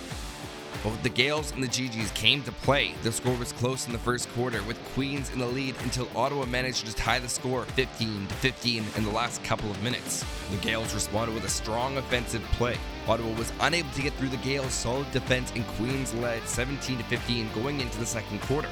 Both 0.83 1.01
the 1.01 1.09
Gales 1.09 1.53
and 1.53 1.63
the 1.63 1.67
Gee-Gees 1.69 2.11
came 2.11 2.43
to 2.43 2.51
play. 2.51 2.93
The 3.03 3.11
score 3.13 3.37
was 3.37 3.53
close 3.53 3.87
in 3.87 3.93
the 3.93 3.99
first 3.99 4.27
quarter, 4.33 4.61
with 4.63 4.83
Queens 4.93 5.31
in 5.31 5.39
the 5.39 5.47
lead 5.47 5.75
until 5.81 6.09
Ottawa 6.13 6.45
managed 6.45 6.85
to 6.87 6.93
tie 6.93 7.19
the 7.19 7.29
score 7.29 7.63
15 7.63 8.27
to 8.27 8.33
15 8.35 8.83
in 8.97 9.03
the 9.05 9.09
last 9.09 9.41
couple 9.45 9.71
of 9.71 9.81
minutes. 9.81 10.25
The 10.51 10.57
Gales 10.57 10.93
responded 10.93 11.35
with 11.35 11.45
a 11.45 11.49
strong 11.49 11.95
offensive 11.95 12.43
play. 12.57 12.75
Ottawa 13.07 13.31
was 13.37 13.53
unable 13.61 13.89
to 13.91 14.01
get 14.01 14.11
through 14.15 14.27
the 14.27 14.37
Gales' 14.37 14.73
solid 14.73 15.09
defense, 15.11 15.53
and 15.55 15.65
Queens 15.77 16.13
led 16.15 16.45
17 16.49 16.97
to 16.97 17.03
15 17.05 17.49
going 17.53 17.79
into 17.79 17.97
the 17.97 18.05
second 18.05 18.41
quarter. 18.41 18.69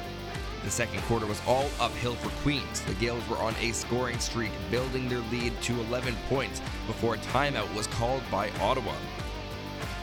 The 0.64 0.70
second 0.70 1.00
quarter 1.04 1.24
was 1.24 1.40
all 1.46 1.70
uphill 1.80 2.14
for 2.16 2.28
Queens. 2.42 2.82
The 2.82 2.94
Gales 2.94 3.26
were 3.26 3.38
on 3.38 3.54
a 3.58 3.72
scoring 3.72 4.18
streak, 4.18 4.52
building 4.70 5.08
their 5.08 5.20
lead 5.32 5.58
to 5.62 5.80
11 5.80 6.14
points 6.28 6.60
before 6.86 7.14
a 7.14 7.18
timeout 7.18 7.74
was 7.74 7.86
called 7.86 8.22
by 8.30 8.50
Ottawa. 8.60 8.92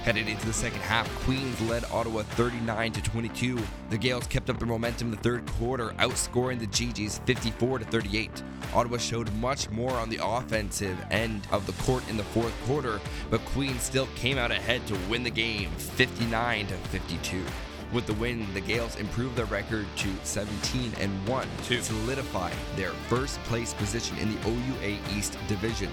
Headed 0.04 0.30
into 0.30 0.46
the 0.46 0.54
second 0.54 0.80
half, 0.80 1.14
Queens 1.26 1.60
led 1.62 1.84
Ottawa 1.92 2.24
39 2.24 2.94
to 2.94 3.02
22. 3.02 3.60
The 3.90 3.98
Gales 3.98 4.26
kept 4.28 4.50
up 4.50 4.58
their 4.58 4.68
momentum 4.68 5.10
in 5.10 5.12
the 5.12 5.22
third 5.22 5.46
quarter, 5.46 5.90
outscoring 6.00 6.58
the 6.58 6.68
Gee-Gees 6.68 7.20
54 7.26 7.80
to 7.80 7.86
38. 7.86 8.42
Ottawa 8.74 8.98
showed 8.98 9.32
much 9.36 9.70
more 9.70 9.92
on 9.92 10.10
the 10.10 10.20
offensive 10.24 10.98
end 11.12 11.46
of 11.52 11.68
the 11.68 11.74
court 11.84 12.08
in 12.10 12.16
the 12.16 12.24
fourth 12.24 12.54
quarter, 12.66 13.02
but 13.30 13.44
Queens 13.48 13.84
still 13.84 14.08
came 14.16 14.38
out 14.38 14.52
ahead 14.52 14.88
to 14.88 14.98
win 15.10 15.22
the 15.22 15.30
game 15.30 15.70
59 15.72 16.68
to 16.68 16.76
52. 16.76 17.44
With 17.92 18.08
the 18.08 18.14
win, 18.14 18.52
the 18.54 18.62
Gales 18.62 18.96
improved 18.96 19.36
their 19.36 19.46
record 19.46 19.86
to 19.98 20.10
17 20.24 20.94
and 21.02 21.28
1 21.28 21.48
to 21.66 21.84
solidify 21.84 22.52
their 22.78 22.92
first 23.10 23.38
place 23.44 23.74
position 23.74 24.18
in 24.20 24.32
the 24.32 24.50
OUA 24.50 24.98
East 25.18 25.38
Division, 25.50 25.90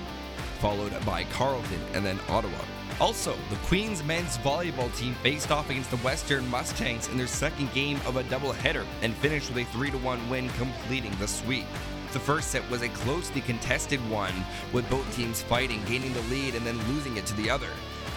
followed 0.61 0.93
by 1.05 1.25
Carleton 1.25 1.81
and 1.93 2.07
then 2.07 2.21
Ottawa. 2.29 2.63
Also, 2.99 3.37
the 3.51 3.57
Queens 3.67 4.03
men's 4.03 4.39
volleyball 4.39 4.95
team 4.97 5.13
faced 5.23 5.51
off 5.51 5.69
against 5.69 5.91
the 5.91 5.99
Western 5.99 6.49
Mustangs 6.49 7.09
in 7.09 7.19
their 7.19 7.27
second 7.27 7.71
game 7.75 8.01
of 8.07 8.17
a 8.17 8.25
doubleheader 8.25 8.87
and 9.03 9.15
finished 9.17 9.53
with 9.53 9.69
a 9.69 9.73
3 9.73 9.91
1 9.91 10.31
win, 10.31 10.49
completing 10.51 11.15
the 11.17 11.29
sweep. 11.29 11.67
The 12.15 12.21
first 12.21 12.51
set 12.51 12.69
was 12.71 12.81
a 12.81 12.89
closely 12.89 13.43
contested 13.43 14.01
one, 14.09 14.33
with 14.73 14.89
both 14.89 15.15
teams 15.15 15.43
fighting, 15.43 15.83
gaining 15.85 16.15
the 16.15 16.23
lead, 16.23 16.55
and 16.55 16.67
then 16.67 16.79
losing 16.89 17.19
it 17.19 17.27
to 17.27 17.35
the 17.35 17.51
other. 17.51 17.69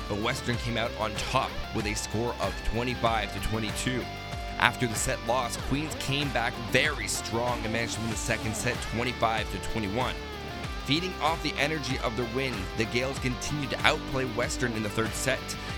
But 0.07 0.21
Western 0.21 0.55
came 0.57 0.77
out 0.77 0.91
on 0.97 1.13
top 1.15 1.51
with 1.75 1.85
a 1.85 1.93
score 1.93 2.33
of 2.39 2.53
25 2.71 3.33
to 3.33 3.49
22. 3.49 4.01
After 4.59 4.87
the 4.87 4.95
set 4.95 5.19
loss, 5.27 5.57
Queens 5.67 5.93
came 5.99 6.29
back 6.29 6.53
very 6.71 7.07
strong 7.07 7.61
and 7.63 7.73
managed 7.73 7.95
to 7.95 8.01
win 8.01 8.11
the 8.11 8.15
second 8.15 8.55
set 8.55 8.77
25 8.93 9.51
to 9.51 9.57
21. 9.71 10.15
Feeding 10.89 11.13
off 11.21 11.43
the 11.43 11.53
energy 11.59 11.99
of 11.99 12.17
their 12.17 12.25
win, 12.35 12.51
the 12.77 12.85
Gales 12.85 13.19
continued 13.19 13.69
to 13.69 13.79
outplay 13.85 14.25
Western 14.25 14.71
in 14.73 14.81
the 14.81 14.89
third 14.89 15.13
set, 15.13 15.37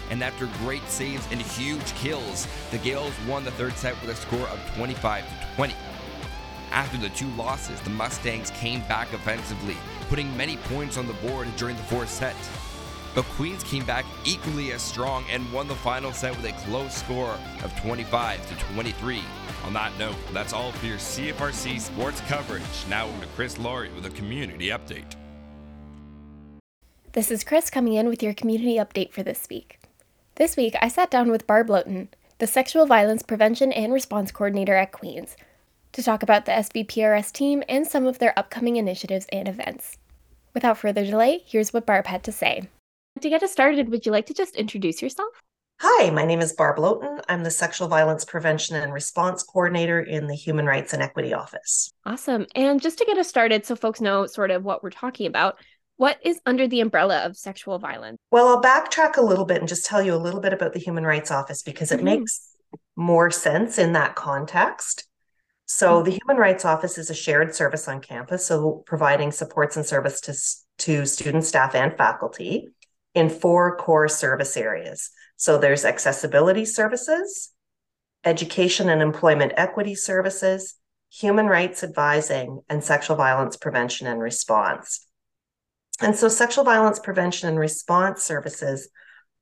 and 0.10 0.24
after 0.24 0.46
great 0.60 0.88
saves 0.88 1.28
and 1.32 1.42
huge 1.42 1.94
kills, 1.96 2.48
the 2.72 2.78
Gales 2.78 3.12
won 3.28 3.44
the 3.44 3.52
third 3.52 3.74
set 3.74 4.00
with 4.00 4.10
a 4.10 4.16
score 4.16 4.48
of 4.48 4.76
25 4.78 5.26
to 5.26 5.56
20. 5.58 5.76
After 6.72 6.98
the 6.98 7.10
two 7.10 7.28
losses, 7.32 7.82
the 7.82 7.90
Mustangs 7.90 8.52
came 8.52 8.88
back 8.88 9.12
offensively, 9.12 9.76
putting 10.08 10.38
many 10.38 10.56
points 10.56 10.96
on 10.96 11.08
the 11.08 11.14
board 11.16 11.54
during 11.58 11.76
the 11.76 11.84
fourth 11.84 12.10
set. 12.10 12.38
But 13.14 13.26
Queens 13.26 13.64
came 13.64 13.86
back 13.86 14.06
equally 14.26 14.72
as 14.72 14.82
strong 14.82 15.26
and 15.30 15.52
won 15.52 15.68
the 15.68 15.76
final 15.76 16.14
set 16.14 16.36
with 16.36 16.46
a 16.46 16.54
close 16.66 16.96
score 16.96 17.38
of 17.64 17.76
25 17.82 18.48
to 18.48 18.66
23. 18.74 19.22
On 19.66 19.74
that 19.74 19.92
note, 20.00 20.16
that's 20.34 20.54
all 20.54 20.72
for 20.72 20.86
your 20.86 20.98
CFRC 20.98 21.80
sports 21.80 22.22
coverage. 22.22 22.64
Now 22.90 23.08
over 23.08 23.22
to 23.22 23.28
Chris 23.36 23.60
Laurie 23.60 23.92
with 23.94 24.06
a 24.06 24.12
community 24.12 24.70
update. 24.70 25.16
This 27.14 27.30
is 27.30 27.44
Chris 27.44 27.70
coming 27.70 27.94
in 27.94 28.08
with 28.08 28.24
your 28.24 28.34
community 28.34 28.76
update 28.76 29.12
for 29.12 29.22
this 29.22 29.48
week. 29.50 29.82
This 30.36 30.56
week, 30.56 30.76
I 30.82 30.88
sat 30.88 31.12
down 31.12 31.30
with 31.30 31.46
Barb 31.46 31.68
Lotan, 31.68 32.08
the 32.40 32.48
Sexual 32.48 32.86
Violence 32.86 33.22
Prevention 33.22 33.74
and 33.74 33.92
Response 33.92 34.32
Coordinator 34.32 34.76
at 34.76 34.94
Queen's, 34.94 35.36
to 35.92 36.02
talk 36.02 36.24
about 36.24 36.46
the 36.46 36.54
SVPRS 36.54 37.34
team 37.34 37.64
and 37.68 37.86
some 37.86 38.08
of 38.08 38.20
their 38.20 38.38
upcoming 38.40 38.78
initiatives 38.78 39.28
and 39.34 39.50
events. 39.50 39.98
Without 40.54 40.78
further 40.78 41.06
delay, 41.06 41.44
here's 41.46 41.74
what 41.74 41.86
Barb 41.86 42.08
had 42.08 42.24
to 42.24 42.32
say. 42.32 42.70
To 43.20 43.30
get 43.30 43.44
us 43.44 43.52
started, 43.52 43.90
would 43.90 44.06
you 44.06 44.12
like 44.12 44.26
to 44.28 44.34
just 44.34 44.56
introduce 44.56 45.02
yourself? 45.02 45.30
Hi, 45.80 46.10
my 46.10 46.26
name 46.26 46.40
is 46.40 46.54
Barb 46.54 46.78
Lotan. 46.78 47.22
I'm 47.28 47.44
the 47.44 47.52
Sexual 47.52 47.88
Violence 47.88 48.24
Prevention 48.24 48.78
and 48.78 48.94
Response 48.94 49.44
Coordinator 49.44 50.00
in 50.00 50.28
the 50.28 50.34
Human 50.34 50.66
Rights 50.66 50.94
and 50.94 51.04
Equity 51.04 51.34
Office. 51.34 51.92
Awesome. 52.06 52.48
And 52.56 52.82
just 52.82 52.98
to 53.00 53.06
get 53.06 53.18
us 53.18 53.28
started, 53.28 53.66
so 53.66 53.76
folks 53.76 54.02
know 54.02 54.26
sort 54.26 54.50
of 54.50 54.64
what 54.64 54.82
we're 54.82 54.92
talking 54.92 55.28
about, 55.28 55.58
what 55.98 56.18
is 56.24 56.40
under 56.46 56.68
the 56.68 56.80
umbrella 56.80 57.20
of 57.20 57.36
sexual 57.38 57.78
violence? 57.78 58.18
Well, 58.32 58.48
I'll 58.48 58.62
backtrack 58.62 59.18
a 59.18 59.22
little 59.22 59.46
bit 59.46 59.60
and 59.60 59.68
just 59.68 59.86
tell 59.86 60.02
you 60.02 60.16
a 60.16 60.18
little 60.18 60.40
bit 60.40 60.54
about 60.54 60.74
the 60.74 60.80
Human 60.80 61.06
Rights 61.06 61.32
Office 61.32 61.62
because 61.62 61.92
it 61.92 61.98
mm-hmm. 61.98 62.06
makes 62.06 62.56
more 62.96 63.30
sense 63.30 63.78
in 63.78 63.94
that 63.94 64.16
context. 64.16 65.06
So, 65.66 65.96
mm-hmm. 65.96 66.06
the 66.06 66.20
Human 66.26 66.42
Rights 66.42 66.66
Office 66.66 66.98
is 66.98 67.10
a 67.10 67.16
shared 67.16 67.54
service 67.54 67.88
on 67.88 68.00
campus, 68.00 68.46
so 68.48 68.84
providing 68.86 69.32
supports 69.32 69.78
and 69.78 69.86
service 69.86 70.22
to, 70.22 70.86
to 70.86 71.06
students, 71.06 71.50
staff, 71.50 71.76
and 71.76 71.96
faculty 71.96 72.70
in 73.14 73.30
four 73.30 73.78
core 73.78 74.08
service 74.08 74.56
areas. 74.58 75.10
So, 75.38 75.58
there's 75.58 75.86
accessibility 75.86 76.66
services, 76.66 77.52
education 78.24 78.90
and 78.90 79.02
employment 79.02 79.54
equity 79.58 79.96
services, 79.96 80.76
human 81.12 81.48
rights 81.48 81.84
advising, 81.84 82.62
and 82.70 82.84
sexual 82.84 83.16
violence 83.16 83.58
prevention 83.58 84.08
and 84.08 84.22
response. 84.22 85.06
And 86.00 86.16
so, 86.16 86.28
sexual 86.28 86.64
violence 86.64 87.00
prevention 87.00 87.50
and 87.50 87.60
response 87.60 88.24
services 88.24 88.90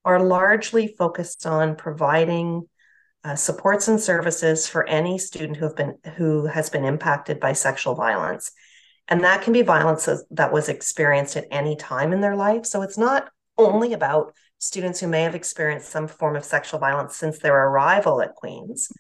are 0.06 0.24
largely 0.24 0.96
focused 0.98 1.46
on 1.46 1.76
providing 1.76 2.68
uh, 3.24 3.36
supports 3.36 3.88
and 3.88 4.00
services 4.00 4.68
for 4.68 4.88
any 4.88 5.18
student 5.18 5.58
who 5.58 5.66
have 5.66 5.76
been 5.76 5.98
who 6.16 6.46
has 6.46 6.70
been 6.70 6.86
impacted 6.86 7.40
by 7.40 7.54
sexual 7.54 7.96
violence, 7.96 8.52
and 9.08 9.24
that 9.24 9.42
can 9.42 9.54
be 9.54 9.62
violence 9.62 10.08
that 10.32 10.54
was 10.54 10.70
experienced 10.70 11.36
at 11.36 11.48
any 11.52 11.76
time 11.76 12.14
in 12.14 12.22
their 12.22 12.36
life. 12.36 12.66
So 12.66 12.82
it's 12.82 12.98
not 12.98 13.30
only 13.60 13.94
about 13.94 14.34
students 14.58 15.00
who 15.00 15.08
may 15.08 15.24
have 15.24 15.36
experienced 15.36 15.90
some 15.90 16.08
form 16.08 16.36
of 16.36 16.44
sexual 16.44 16.80
violence 16.80 17.16
since 17.16 17.40
their 17.40 17.56
arrival 17.56 18.22
at 18.22 18.36
Queens, 18.36 18.92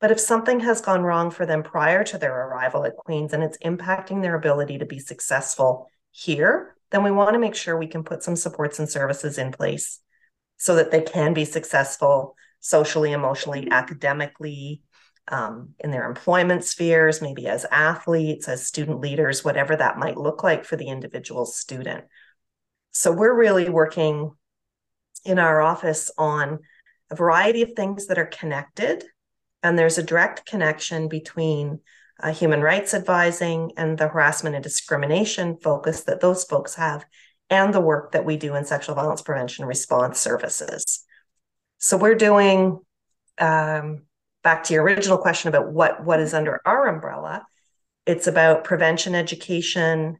but 0.00 0.10
if 0.10 0.20
something 0.20 0.60
has 0.60 0.80
gone 0.80 1.02
wrong 1.02 1.30
for 1.30 1.46
them 1.46 1.62
prior 1.62 2.04
to 2.04 2.18
their 2.18 2.46
arrival 2.46 2.84
at 2.84 2.96
Queens 2.96 3.32
and 3.32 3.42
it's 3.42 3.58
impacting 3.58 4.22
their 4.22 4.36
ability 4.36 4.78
to 4.78 4.86
be 4.86 4.98
successful 4.98 5.88
here 6.10 6.74
then 6.90 7.02
we 7.02 7.10
want 7.10 7.34
to 7.34 7.38
make 7.38 7.54
sure 7.54 7.76
we 7.76 7.86
can 7.86 8.02
put 8.02 8.22
some 8.22 8.36
supports 8.36 8.78
and 8.78 8.88
services 8.88 9.38
in 9.38 9.52
place 9.52 10.00
so 10.56 10.76
that 10.76 10.90
they 10.90 11.02
can 11.02 11.34
be 11.34 11.44
successful 11.44 12.34
socially, 12.60 13.12
emotionally, 13.12 13.68
academically, 13.70 14.82
um, 15.28 15.74
in 15.80 15.90
their 15.90 16.08
employment 16.08 16.64
spheres, 16.64 17.20
maybe 17.20 17.46
as 17.46 17.66
athletes, 17.70 18.48
as 18.48 18.66
student 18.66 19.00
leaders, 19.00 19.44
whatever 19.44 19.76
that 19.76 19.98
might 19.98 20.16
look 20.16 20.42
like 20.42 20.64
for 20.64 20.76
the 20.76 20.88
individual 20.88 21.44
student. 21.44 22.04
So 22.90 23.12
we're 23.12 23.36
really 23.36 23.68
working 23.68 24.32
in 25.24 25.38
our 25.38 25.60
office 25.60 26.10
on 26.18 26.60
a 27.10 27.16
variety 27.16 27.62
of 27.62 27.72
things 27.72 28.06
that 28.06 28.18
are 28.18 28.26
connected. 28.26 29.04
And 29.62 29.78
there's 29.78 29.98
a 29.98 30.02
direct 30.02 30.46
connection 30.46 31.08
between 31.08 31.80
uh, 32.20 32.32
human 32.32 32.60
rights 32.60 32.94
advising 32.94 33.72
and 33.76 33.96
the 33.96 34.08
harassment 34.08 34.54
and 34.54 34.62
discrimination 34.62 35.56
focus 35.62 36.04
that 36.04 36.20
those 36.20 36.44
folks 36.44 36.74
have, 36.74 37.04
and 37.50 37.72
the 37.72 37.80
work 37.80 38.12
that 38.12 38.24
we 38.24 38.36
do 38.36 38.54
in 38.54 38.64
sexual 38.64 38.94
violence 38.94 39.22
prevention 39.22 39.64
response 39.64 40.18
services. 40.18 41.04
So 41.78 41.96
we're 41.96 42.16
doing 42.16 42.80
um, 43.38 44.02
back 44.42 44.64
to 44.64 44.74
your 44.74 44.82
original 44.82 45.18
question 45.18 45.48
about 45.48 45.72
what 45.72 46.04
what 46.04 46.20
is 46.20 46.34
under 46.34 46.60
our 46.64 46.88
umbrella. 46.88 47.46
It's 48.04 48.26
about 48.26 48.64
prevention 48.64 49.14
education, 49.14 50.18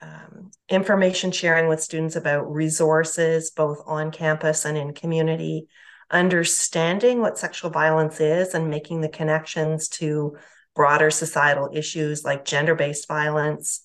um, 0.00 0.50
information 0.68 1.32
sharing 1.32 1.68
with 1.68 1.82
students 1.82 2.16
about 2.16 2.52
resources 2.52 3.50
both 3.50 3.82
on 3.86 4.10
campus 4.10 4.64
and 4.64 4.76
in 4.76 4.94
community, 4.94 5.68
understanding 6.10 7.20
what 7.20 7.38
sexual 7.38 7.70
violence 7.70 8.20
is 8.20 8.54
and 8.54 8.70
making 8.70 9.00
the 9.00 9.08
connections 9.08 9.88
to 9.88 10.36
broader 10.74 11.10
societal 11.10 11.70
issues 11.72 12.24
like 12.24 12.44
gender 12.44 12.74
based 12.74 13.08
violence 13.08 13.84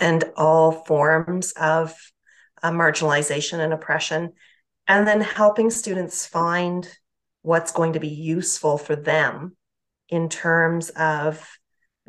and 0.00 0.24
all 0.36 0.84
forms 0.84 1.52
of 1.52 1.94
uh, 2.62 2.70
marginalization 2.70 3.58
and 3.58 3.72
oppression, 3.72 4.32
and 4.86 5.06
then 5.06 5.20
helping 5.20 5.70
students 5.70 6.26
find 6.26 6.88
what's 7.42 7.72
going 7.72 7.94
to 7.94 8.00
be 8.00 8.08
useful 8.08 8.78
for 8.78 8.96
them 8.96 9.56
in 10.08 10.28
terms 10.28 10.90
of 10.90 11.57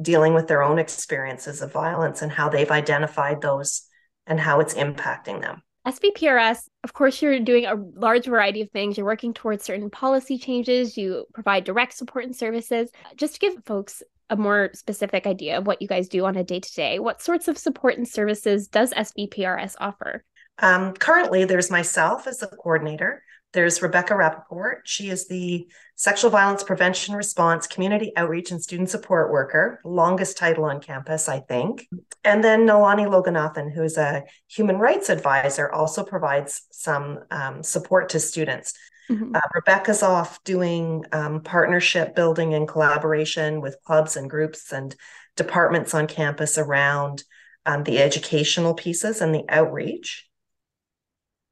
dealing 0.02 0.34
with 0.34 0.48
their 0.48 0.64
own 0.64 0.80
experiences 0.80 1.62
of 1.62 1.72
violence 1.72 2.22
and 2.22 2.32
how 2.32 2.50
they've 2.50 2.72
identified 2.72 3.42
those 3.42 3.84
and 4.28 4.40
how 4.40 4.60
it's 4.60 4.74
impacting 4.74 5.42
them. 5.42 5.62
SVPRS, 5.88 6.60
of 6.84 6.94
course, 6.94 7.22
you're 7.22 7.40
doing 7.40 7.66
a 7.66 7.76
large 7.96 8.26
variety 8.26 8.62
of 8.62 8.70
things. 8.72 8.98
You're 8.98 9.06
working 9.06 9.34
towards 9.34 9.64
certain 9.64 9.90
policy 9.90 10.38
changes, 10.38 10.98
you 10.98 11.26
provide 11.34 11.64
direct 11.64 11.94
support 11.94 12.26
and 12.26 12.36
services. 12.36 12.92
Just 13.16 13.36
to 13.36 13.40
give 13.40 13.54
folks 13.66 14.04
a 14.30 14.36
more 14.36 14.70
specific 14.74 15.26
idea 15.26 15.58
of 15.58 15.66
what 15.66 15.82
you 15.82 15.88
guys 15.88 16.08
do 16.08 16.26
on 16.26 16.36
a 16.36 16.44
day 16.44 16.60
to 16.60 16.74
day, 16.74 17.00
what 17.00 17.22
sorts 17.22 17.48
of 17.48 17.58
support 17.58 17.98
and 17.98 18.08
services 18.08 18.68
does 18.68 18.94
SVPRS 18.94 19.76
offer? 19.80 20.24
Um, 20.60 20.94
currently, 20.94 21.46
there's 21.46 21.72
myself 21.72 22.28
as 22.28 22.40
the 22.40 22.48
coordinator. 22.48 23.24
There's 23.52 23.82
Rebecca 23.82 24.14
Rappaport. 24.14 24.82
She 24.84 25.10
is 25.10 25.28
the 25.28 25.68
Sexual 25.96 26.30
Violence 26.30 26.64
Prevention 26.64 27.16
Response 27.16 27.66
Community 27.66 28.12
Outreach 28.16 28.52
and 28.52 28.62
Student 28.62 28.90
Support 28.90 29.32
Worker, 29.32 29.82
longest 29.84 30.38
title 30.38 30.66
on 30.66 30.80
campus, 30.80 31.28
I 31.28 31.40
think. 31.40 31.88
And 32.24 32.44
then 32.44 32.68
Nalani 32.68 33.08
Loganathan, 33.08 33.74
who 33.74 33.84
is 33.84 33.98
a 33.98 34.24
human 34.48 34.78
rights 34.78 35.10
advisor, 35.10 35.72
also 35.72 36.04
provides 36.04 36.62
some 36.72 37.20
um, 37.32 37.64
support 37.64 38.10
to 38.10 38.20
students. 38.20 38.74
Mm-hmm. 39.10 39.36
Uh, 39.36 39.42
Rebecca's 39.56 40.04
off 40.04 40.44
doing 40.44 41.04
um, 41.12 41.42
partnership 41.42 42.16
building 42.16 42.54
and 42.54 42.68
collaboration 42.68 43.60
with 43.60 43.82
clubs 43.84 44.16
and 44.16 44.30
groups 44.30 44.72
and 44.72 44.96
departments 45.36 45.96
on 45.96 46.06
campus 46.06 46.60
around 46.60 47.24
um, 47.66 47.84
the 47.84 47.98
educational 47.98 48.76
pieces 48.76 49.22
and 49.22 49.34
the 49.34 49.46
outreach. 49.50 50.28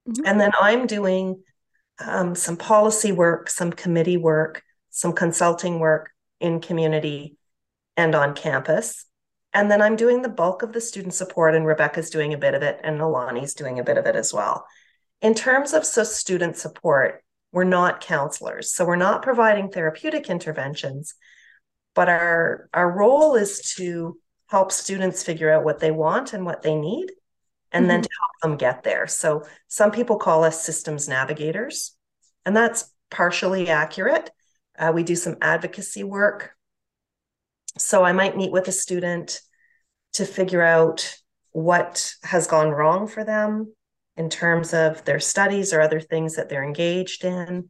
Mm-hmm. 0.07 0.25
And 0.25 0.39
then 0.39 0.51
I'm 0.59 0.85
doing 0.85 1.41
um, 1.99 2.35
some 2.35 2.57
policy 2.57 3.11
work, 3.11 3.49
some 3.49 3.71
committee 3.71 4.17
work, 4.17 4.63
some 4.89 5.13
consulting 5.13 5.79
work 5.79 6.11
in 6.39 6.61
community 6.61 7.37
and 7.95 8.13
on 8.15 8.35
campus. 8.35 9.05
And 9.53 9.71
then 9.71 9.81
I'm 9.81 9.95
doing 9.95 10.21
the 10.21 10.29
bulk 10.29 10.61
of 10.61 10.73
the 10.73 10.81
student 10.81 11.13
support, 11.13 11.55
and 11.55 11.65
Rebecca's 11.65 12.09
doing 12.09 12.33
a 12.33 12.37
bit 12.37 12.53
of 12.53 12.61
it, 12.61 12.79
and 12.83 12.99
Nalani's 12.99 13.53
doing 13.53 13.79
a 13.79 13.83
bit 13.83 13.97
of 13.97 14.05
it 14.05 14.15
as 14.15 14.33
well. 14.33 14.65
In 15.21 15.33
terms 15.33 15.73
of 15.73 15.85
so 15.85 16.03
student 16.03 16.57
support, 16.57 17.23
we're 17.51 17.63
not 17.63 18.01
counselors, 18.01 18.71
so 18.71 18.85
we're 18.85 18.97
not 18.97 19.23
providing 19.23 19.69
therapeutic 19.69 20.29
interventions, 20.29 21.15
but 21.95 22.09
our 22.09 22.69
our 22.73 22.91
role 22.91 23.35
is 23.35 23.73
to 23.77 24.19
help 24.47 24.71
students 24.71 25.23
figure 25.23 25.51
out 25.51 25.63
what 25.63 25.79
they 25.79 25.91
want 25.91 26.33
and 26.33 26.45
what 26.45 26.61
they 26.61 26.75
need 26.75 27.11
and 27.71 27.83
mm-hmm. 27.83 27.89
then 27.89 28.01
to 28.01 28.09
help 28.19 28.31
them 28.41 28.57
get 28.57 28.83
there. 28.83 29.07
So 29.07 29.45
some 29.67 29.91
people 29.91 30.17
call 30.17 30.43
us 30.43 30.63
systems 30.63 31.07
navigators, 31.07 31.95
and 32.45 32.55
that's 32.55 32.91
partially 33.09 33.69
accurate. 33.69 34.31
Uh, 34.77 34.91
we 34.93 35.03
do 35.03 35.15
some 35.15 35.37
advocacy 35.41 36.03
work. 36.03 36.51
So 37.77 38.03
I 38.03 38.11
might 38.11 38.37
meet 38.37 38.51
with 38.51 38.67
a 38.67 38.71
student 38.71 39.39
to 40.13 40.25
figure 40.25 40.61
out 40.63 41.15
what 41.51 42.13
has 42.23 42.47
gone 42.47 42.69
wrong 42.69 43.07
for 43.07 43.23
them 43.23 43.73
in 44.15 44.29
terms 44.29 44.73
of 44.73 45.03
their 45.05 45.19
studies 45.19 45.73
or 45.73 45.81
other 45.81 45.99
things 45.99 46.35
that 46.35 46.49
they're 46.49 46.63
engaged 46.63 47.23
in 47.23 47.69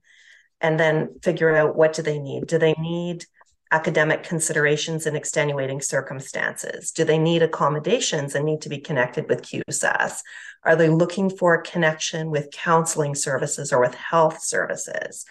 and 0.62 0.80
then 0.80 1.20
figure 1.22 1.56
out 1.56 1.76
what 1.76 1.94
do 1.94 2.02
they 2.02 2.20
need 2.20 2.48
do 2.48 2.58
they 2.58 2.74
need 2.74 3.26
academic 3.72 4.24
considerations 4.24 5.06
and 5.06 5.18
extenuating 5.18 5.82
circumstances? 5.82 6.92
Do 6.92 7.04
they 7.04 7.18
need 7.18 7.44
accommodations 7.44 8.36
and 8.36 8.46
need 8.46 8.62
to 8.62 8.70
be 8.70 8.80
connected 8.80 9.28
with 9.28 9.42
QSAS? 9.42 10.22
Are 10.64 10.76
they 10.76 10.90
looking 10.90 11.30
for 11.30 11.54
a 11.54 11.64
connection 11.64 12.30
with 12.30 12.52
counseling 12.52 13.16
services 13.16 13.74
or 13.74 13.82
with 13.82 13.96
health 13.96 14.42
services? 14.42 15.26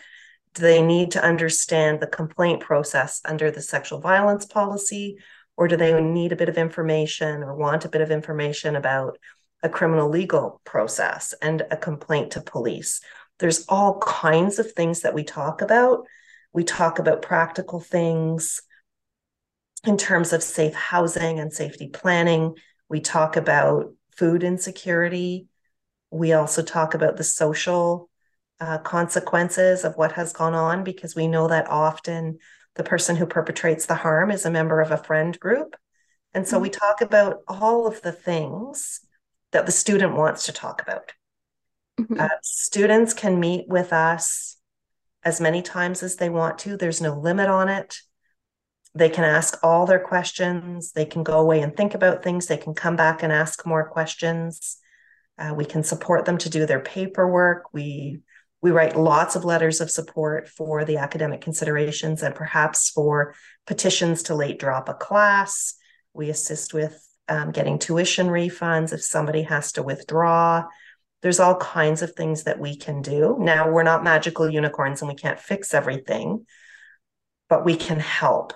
Do 0.55 0.63
they 0.63 0.83
need 0.83 1.11
to 1.13 1.23
understand 1.23 2.01
the 2.01 2.07
complaint 2.07 2.61
process 2.61 3.21
under 3.25 3.51
the 3.51 3.63
sexual 3.63 4.01
violence 4.01 4.47
policy? 4.47 5.19
Or 5.57 5.69
do 5.69 5.77
they 5.77 6.01
need 6.01 6.33
a 6.33 6.37
bit 6.37 6.49
of 6.49 6.59
information 6.59 7.43
or 7.43 7.55
want 7.55 7.85
a 7.85 7.89
bit 7.89 8.03
of 8.03 8.11
information 8.11 8.77
about 8.77 9.19
a 9.63 9.69
criminal 9.69 10.09
legal 10.09 10.61
process 10.65 11.35
and 11.41 11.63
a 11.71 11.77
complaint 11.77 12.33
to 12.33 12.41
police? 12.41 13.01
There's 13.39 13.65
all 13.69 13.99
kinds 13.99 14.59
of 14.59 14.73
things 14.73 15.01
that 15.01 15.15
we 15.15 15.25
talk 15.25 15.61
about 15.63 16.07
we 16.57 16.65
talk 16.65 16.99
about 16.99 17.21
practical 17.21 17.81
things 17.81 18.63
in 19.85 19.99
terms 19.99 20.33
of 20.33 20.43
safe 20.43 20.75
housing 20.75 21.39
and 21.39 21.53
safety 21.53 21.87
planning. 21.87 22.55
We 22.89 23.01
talk 23.01 23.37
about 23.37 23.93
food 24.17 24.43
insecurity. 24.43 25.49
We 26.11 26.33
also 26.33 26.63
talk 26.63 26.95
about 26.95 27.19
the 27.19 27.25
social 27.25 28.09
uh, 28.59 28.79
consequences 28.79 29.85
of 29.85 29.97
what 29.97 30.13
has 30.13 30.33
gone 30.33 30.55
on 30.55 30.83
because 30.83 31.15
we 31.15 31.27
know 31.27 31.47
that 31.49 31.69
often 31.69 32.39
the 32.75 32.85
person 32.85 33.17
who 33.17 33.27
perpetrates 33.27 33.85
the 33.85 33.95
harm 33.95 34.31
is 34.31 34.47
a 34.47 34.51
member 34.51 34.81
of 34.81 34.91
a 34.91 34.97
friend 34.97 35.39
group. 35.39 35.77
And 36.33 36.49
so 36.49 36.57
mm-hmm. 36.57 36.63
we 36.63 36.71
talk 36.71 37.03
about 37.03 37.41
all 37.47 37.87
of 37.87 38.01
the 38.01 38.13
things 38.13 39.01
that 39.53 39.67
the 39.67 39.73
student 39.73 40.17
wants 40.17 40.47
to 40.47 40.53
talk 40.53 40.81
about. 40.81 41.13
Mm-hmm. 42.01 42.19
Uh, 42.19 42.29
students 42.43 43.13
can 43.13 43.39
meet 43.39 43.69
with 43.69 43.93
us 43.93 44.56
as 45.27 45.41
many 45.41 45.61
times 45.61 46.05
as 46.05 46.17
they 46.17 46.29
want 46.29 46.57
to, 46.57 46.77
there's 46.77 47.01
no 47.01 47.19
limit 47.19 47.49
on 47.49 47.69
it. 47.69 47.99
They 48.95 49.09
can 49.09 49.25
ask 49.25 49.59
all 49.61 49.85
their 49.85 49.99
questions. 49.99 50.93
They 50.93 51.05
can 51.05 51.25
go 51.25 51.41
away 51.41 51.63
and 51.63 51.77
think 51.77 51.95
about 51.95 52.23
things. 52.23 52.47
They 52.47 52.57
can 52.57 52.75
come 52.75 52.95
back 52.95 53.25
and 53.25 53.33
ask 53.33 53.67
more 53.67 53.89
questions. 53.89 54.79
Uh, 55.37 55.53
we 55.53 55.65
can 55.65 55.83
support 55.83 56.27
them 56.27 56.39
to 56.39 56.49
do 56.49 56.65
their 56.65 56.79
paperwork. 56.79 57.75
We 57.75 58.21
we 58.63 58.71
write 58.71 58.97
lots 58.97 59.37
of 59.37 59.45
letters 59.45 59.81
of 59.81 59.91
support 59.91 60.49
for 60.49 60.85
the 60.85 60.97
academic 60.97 61.41
considerations 61.41 62.23
and 62.23 62.35
perhaps 62.35 62.91
for 62.91 63.35
petitions 63.67 64.23
to 64.25 64.35
late 64.35 64.59
drop 64.59 64.89
a 64.89 64.95
class. 64.95 65.75
We 66.15 66.31
assist 66.31 66.73
with 66.73 66.97
um, 67.29 67.51
getting 67.51 67.79
tuition 67.79 68.29
refunds 68.29 68.93
if 68.93 69.03
somebody 69.03 69.43
has 69.43 69.73
to 69.73 69.83
withdraw. 69.83 70.65
There's 71.27 71.41
all 71.41 71.57
kinds 71.57 72.03
of 72.03 72.13
things 72.13 72.45
that 72.45 72.61
we 72.61 72.77
can 72.77 73.03
do. 73.03 73.37
Now, 73.41 73.69
we're 73.69 73.83
not 73.83 74.05
magical 74.05 74.49
unicorns 74.49 75.03
and 75.03 75.09
we 75.09 75.17
can't 75.17 75.41
fix 75.41 75.75
everything, 75.75 76.47
but 77.49 77.65
we 77.65 77.75
can 77.75 77.99
help. 77.99 78.53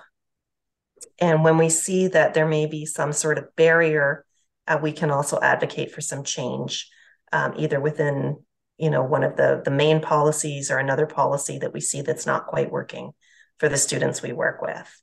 And 1.19 1.43
when 1.43 1.57
we 1.57 1.67
see 1.67 2.07
that 2.07 2.33
there 2.33 2.47
may 2.47 2.67
be 2.67 2.85
some 2.85 3.11
sort 3.11 3.37
of 3.37 3.53
barrier, 3.57 4.25
uh, 4.67 4.79
we 4.81 4.93
can 4.93 5.11
also 5.11 5.37
advocate 5.41 5.91
for 5.91 5.99
some 5.99 6.23
change, 6.23 6.89
um, 7.33 7.55
either 7.57 7.81
within 7.81 8.37
you 8.77 8.89
know 8.89 9.03
one 9.03 9.25
of 9.25 9.35
the 9.35 9.61
the 9.65 9.69
main 9.69 9.99
policies 9.99 10.71
or 10.71 10.77
another 10.77 11.05
policy 11.05 11.59
that 11.59 11.73
we 11.73 11.81
see 11.81 12.01
that's 12.01 12.25
not 12.25 12.47
quite 12.47 12.71
working 12.71 13.11
for 13.59 13.67
the 13.67 13.75
students 13.75 14.21
we 14.21 14.31
work 14.31 14.61
with 14.61 15.01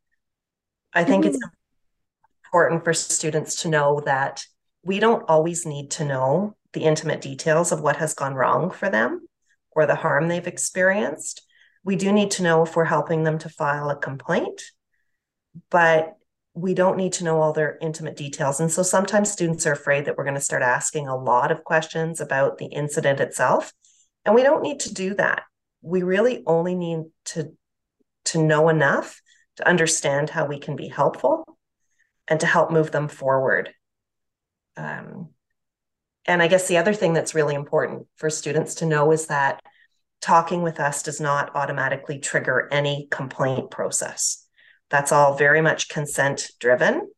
i 0.95 1.05
think 1.05 1.27
mm-hmm. 1.27 1.35
it's 1.35 1.45
important 2.47 2.83
for 2.83 2.95
students 2.95 3.61
to 3.61 3.69
know 3.69 4.01
that 4.07 4.43
we 4.83 4.99
don't 4.99 5.29
always 5.29 5.67
need 5.67 5.91
to 5.91 6.05
know 6.07 6.57
the 6.73 6.83
intimate 6.83 7.21
details 7.21 7.73
of 7.73 7.81
what 7.81 7.97
has 7.97 8.15
gone 8.15 8.35
wrong 8.35 8.71
for 8.71 8.91
them 8.91 9.27
or 9.73 9.87
the 9.87 9.95
harm 9.95 10.29
they've 10.29 10.47
experienced 10.47 11.43
we 11.85 11.97
do 11.97 12.13
need 12.13 12.31
to 12.31 12.43
know 12.43 12.63
if 12.63 12.77
we're 12.77 12.85
helping 12.85 13.25
them 13.25 13.39
to 13.39 13.49
file 13.49 13.91
a 13.91 13.97
complaint 13.97 14.63
but 15.71 16.19
we 16.59 16.75
don't 16.75 16.97
need 16.97 17.13
to 17.15 17.25
know 17.25 17.41
all 17.41 17.53
their 17.53 17.79
intimate 17.81 18.17
details. 18.17 18.59
And 18.59 18.71
so 18.71 18.83
sometimes 18.83 19.31
students 19.31 19.67
are 19.67 19.73
afraid 19.73 20.05
that 20.05 20.17
we're 20.17 20.25
going 20.25 20.35
to 20.35 20.41
start 20.41 20.63
asking 20.63 21.07
a 21.07 21.17
lot 21.17 21.53
of 21.53 21.63
questions 21.63 22.21
about 22.21 22.59
the 22.59 22.67
incident 22.67 23.21
itself. 23.21 23.73
And 24.25 24.35
we 24.35 24.43
don't 24.43 24.63
need 24.63 24.81
to 24.81 24.93
do 24.93 25.15
that. 25.15 25.45
We 25.83 26.03
really 26.03 26.43
only 26.47 26.75
need 26.75 27.05
to, 27.27 27.53
to 28.27 28.43
know 28.43 28.69
enough 28.69 29.23
to 29.57 29.69
understand 29.69 30.31
how 30.31 30.47
we 30.47 30.59
can 30.59 30.75
be 30.75 30.89
helpful 30.89 31.45
and 32.27 32.41
to 32.41 32.47
help 32.47 32.73
move 32.73 32.91
them 32.91 33.09
forward. 33.09 33.71
Um, 34.77 35.29
and 36.29 36.43
I 36.43 36.47
guess 36.47 36.69
the 36.69 36.77
other 36.77 36.93
thing 36.93 37.14
that's 37.14 37.35
really 37.35 37.55
important 37.55 38.07
for 38.17 38.29
students 38.29 38.77
to 38.77 38.87
know 38.87 39.11
is 39.12 39.27
that 39.27 39.62
talking 40.21 40.62
with 40.62 40.79
us 40.79 41.03
does 41.03 41.21
not 41.21 41.57
automatically 41.57 42.19
trigger 42.19 42.69
any 42.71 43.09
complaint 43.11 43.71
process. 43.71 44.47
That's 44.91 45.11
all 45.11 45.37
very 45.37 45.62
much 45.62 45.88
consent 45.88 46.51
driven. 46.61 47.11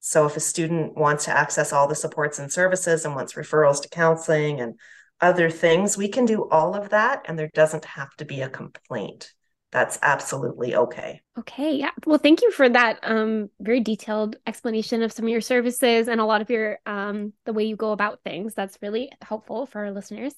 So 0.00 0.26
if 0.26 0.36
a 0.36 0.40
student 0.40 0.96
wants 0.96 1.26
to 1.26 1.30
access 1.30 1.72
all 1.72 1.86
the 1.86 1.94
supports 1.94 2.40
and 2.40 2.52
services 2.52 3.04
and 3.04 3.14
wants 3.14 3.34
referrals 3.34 3.80
to 3.82 3.88
counseling 3.88 4.60
and 4.60 4.74
other 5.20 5.50
things, 5.50 5.96
we 5.96 6.08
can 6.08 6.24
do 6.24 6.48
all 6.48 6.74
of 6.74 6.88
that 6.88 7.26
and 7.26 7.38
there 7.38 7.50
doesn't 7.54 7.84
have 7.84 8.14
to 8.16 8.24
be 8.24 8.40
a 8.40 8.48
complaint. 8.48 9.32
That's 9.70 9.98
absolutely 10.00 10.74
okay. 10.74 11.20
Okay, 11.38 11.74
yeah. 11.74 11.90
Well, 12.06 12.18
thank 12.18 12.40
you 12.42 12.50
for 12.50 12.68
that 12.68 13.00
um, 13.02 13.50
very 13.60 13.80
detailed 13.80 14.36
explanation 14.46 15.02
of 15.02 15.12
some 15.12 15.26
of 15.26 15.30
your 15.30 15.42
services 15.42 16.08
and 16.08 16.20
a 16.20 16.24
lot 16.24 16.40
of 16.40 16.48
your 16.48 16.78
um, 16.86 17.32
the 17.44 17.52
way 17.52 17.64
you 17.64 17.76
go 17.76 17.92
about 17.92 18.20
things. 18.24 18.54
That's 18.54 18.78
really 18.80 19.10
helpful 19.20 19.66
for 19.66 19.84
our 19.84 19.92
listeners. 19.92 20.34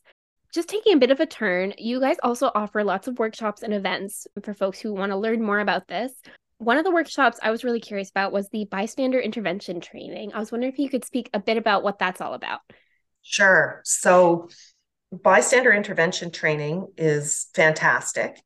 Just 0.52 0.68
taking 0.68 0.94
a 0.94 0.98
bit 0.98 1.12
of 1.12 1.20
a 1.20 1.26
turn, 1.26 1.74
you 1.78 2.00
guys 2.00 2.16
also 2.24 2.50
offer 2.54 2.82
lots 2.82 3.06
of 3.06 3.20
workshops 3.20 3.62
and 3.62 3.72
events 3.72 4.26
for 4.42 4.52
folks 4.52 4.80
who 4.80 4.92
want 4.92 5.12
to 5.12 5.16
learn 5.16 5.42
more 5.42 5.60
about 5.60 5.86
this 5.86 6.12
one 6.60 6.76
of 6.76 6.84
the 6.84 6.90
workshops 6.90 7.38
I 7.42 7.50
was 7.50 7.64
really 7.64 7.80
curious 7.80 8.10
about 8.10 8.32
was 8.32 8.50
the 8.50 8.66
bystander 8.66 9.18
intervention 9.18 9.80
training. 9.80 10.34
I 10.34 10.38
was 10.38 10.52
wondering 10.52 10.70
if 10.70 10.78
you 10.78 10.90
could 10.90 11.06
speak 11.06 11.30
a 11.32 11.40
bit 11.40 11.56
about 11.56 11.82
what 11.82 11.98
that's 11.98 12.20
all 12.20 12.34
about. 12.34 12.60
Sure. 13.22 13.80
So, 13.84 14.50
bystander 15.10 15.72
intervention 15.72 16.30
training 16.30 16.88
is 16.98 17.46
fantastic. 17.54 18.36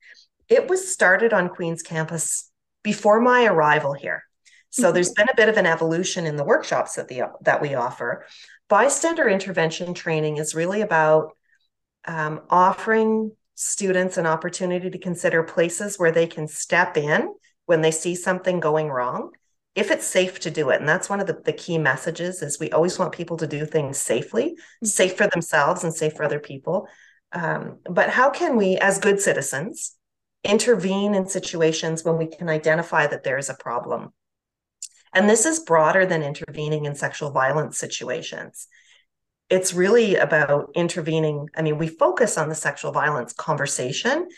It 0.48 0.68
was 0.68 0.90
started 0.90 1.32
on 1.32 1.48
Queen's 1.48 1.82
campus 1.82 2.50
before 2.82 3.20
my 3.20 3.46
arrival 3.46 3.94
here. 3.94 4.24
So 4.70 4.84
mm-hmm. 4.84 4.94
there's 4.94 5.12
been 5.12 5.28
a 5.30 5.36
bit 5.36 5.48
of 5.48 5.56
an 5.56 5.66
evolution 5.66 6.26
in 6.26 6.36
the 6.36 6.44
workshops 6.44 6.94
that 6.94 7.08
the 7.08 7.22
that 7.42 7.62
we 7.62 7.74
offer. 7.74 8.24
Bystander 8.68 9.28
intervention 9.28 9.94
training 9.94 10.38
is 10.38 10.54
really 10.54 10.80
about 10.80 11.32
um, 12.06 12.40
offering 12.50 13.32
students 13.54 14.16
an 14.16 14.26
opportunity 14.26 14.90
to 14.90 14.98
consider 14.98 15.42
places 15.42 15.98
where 15.98 16.10
they 16.10 16.26
can 16.26 16.48
step 16.48 16.96
in 16.96 17.32
when 17.66 17.80
they 17.80 17.90
see 17.90 18.14
something 18.14 18.60
going 18.60 18.88
wrong 18.88 19.30
if 19.74 19.90
it's 19.90 20.06
safe 20.06 20.38
to 20.40 20.50
do 20.50 20.70
it 20.70 20.80
and 20.80 20.88
that's 20.88 21.08
one 21.08 21.20
of 21.20 21.26
the, 21.26 21.40
the 21.44 21.52
key 21.52 21.78
messages 21.78 22.42
is 22.42 22.58
we 22.58 22.70
always 22.70 22.98
want 22.98 23.12
people 23.12 23.36
to 23.36 23.46
do 23.46 23.64
things 23.64 23.98
safely 23.98 24.50
mm-hmm. 24.50 24.86
safe 24.86 25.16
for 25.16 25.26
themselves 25.28 25.84
and 25.84 25.94
safe 25.94 26.14
for 26.14 26.24
other 26.24 26.40
people 26.40 26.86
um, 27.32 27.78
but 27.90 28.10
how 28.10 28.30
can 28.30 28.56
we 28.56 28.76
as 28.78 28.98
good 28.98 29.20
citizens 29.20 29.96
intervene 30.44 31.14
in 31.14 31.26
situations 31.26 32.04
when 32.04 32.16
we 32.16 32.26
can 32.26 32.48
identify 32.48 33.06
that 33.06 33.24
there 33.24 33.38
is 33.38 33.48
a 33.48 33.54
problem. 33.54 34.12
And 35.12 35.28
this 35.28 35.46
is 35.46 35.60
broader 35.60 36.06
than 36.06 36.22
intervening 36.22 36.84
in 36.84 36.94
sexual 36.94 37.30
violence 37.30 37.78
situations. 37.78 38.66
It's 39.48 39.74
really 39.74 40.16
about 40.16 40.70
intervening. 40.74 41.48
I 41.56 41.62
mean 41.62 41.78
we 41.78 41.88
focus 41.88 42.36
on 42.38 42.48
the 42.48 42.54
sexual 42.54 42.92
violence 42.92 43.32
conversation 43.32 44.28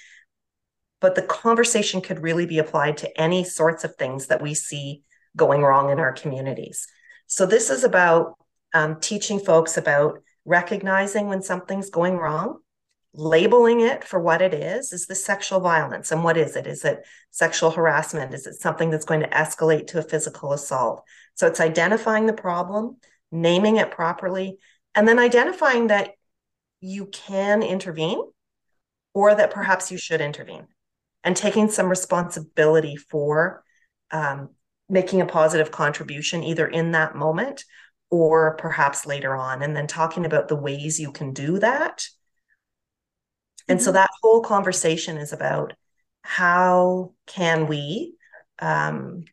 but 1.00 1.14
the 1.14 1.22
conversation 1.22 2.00
could 2.00 2.22
really 2.22 2.46
be 2.46 2.58
applied 2.58 2.96
to 2.98 3.20
any 3.20 3.44
sorts 3.44 3.84
of 3.84 3.94
things 3.96 4.26
that 4.26 4.42
we 4.42 4.54
see 4.54 5.02
going 5.36 5.62
wrong 5.62 5.90
in 5.90 6.00
our 6.00 6.12
communities. 6.12 6.86
So, 7.26 7.46
this 7.46 7.70
is 7.70 7.84
about 7.84 8.34
um, 8.72 9.00
teaching 9.00 9.38
folks 9.38 9.76
about 9.76 10.20
recognizing 10.44 11.28
when 11.28 11.42
something's 11.42 11.90
going 11.90 12.16
wrong, 12.16 12.60
labeling 13.16 13.80
it 13.80 14.04
for 14.04 14.20
what 14.20 14.42
it 14.42 14.54
is. 14.54 14.92
Is 14.92 15.06
the 15.06 15.14
sexual 15.14 15.60
violence? 15.60 16.12
And 16.12 16.22
what 16.22 16.36
is 16.36 16.54
it? 16.54 16.66
Is 16.66 16.84
it 16.84 17.04
sexual 17.30 17.70
harassment? 17.70 18.34
Is 18.34 18.46
it 18.46 18.54
something 18.54 18.90
that's 18.90 19.04
going 19.04 19.20
to 19.20 19.28
escalate 19.28 19.88
to 19.88 19.98
a 19.98 20.02
physical 20.02 20.52
assault? 20.52 21.02
So, 21.34 21.46
it's 21.46 21.60
identifying 21.60 22.26
the 22.26 22.32
problem, 22.32 22.98
naming 23.32 23.76
it 23.76 23.90
properly, 23.90 24.58
and 24.94 25.08
then 25.08 25.18
identifying 25.18 25.88
that 25.88 26.10
you 26.80 27.06
can 27.06 27.62
intervene 27.62 28.20
or 29.14 29.34
that 29.34 29.50
perhaps 29.50 29.90
you 29.90 29.98
should 29.98 30.20
intervene 30.20 30.66
and 31.24 31.36
taking 31.36 31.68
some 31.68 31.88
responsibility 31.88 32.96
for 32.96 33.64
um, 34.10 34.50
making 34.88 35.20
a 35.20 35.26
positive 35.26 35.70
contribution 35.70 36.42
either 36.42 36.66
in 36.66 36.92
that 36.92 37.16
moment 37.16 37.64
or 38.10 38.56
perhaps 38.56 39.06
later 39.06 39.34
on 39.34 39.62
and 39.62 39.74
then 39.74 39.86
talking 39.86 40.24
about 40.24 40.48
the 40.48 40.56
ways 40.56 41.00
you 41.00 41.10
can 41.10 41.32
do 41.32 41.58
that. 41.58 42.06
And 43.68 43.80
so 43.80 43.88
mm-hmm. 43.88 43.96
that 43.96 44.10
whole 44.22 44.42
conversation 44.42 45.16
is 45.16 45.32
about 45.32 45.72
how 46.22 47.12
can 47.26 47.66
we 47.66 48.14
um, 48.58 49.24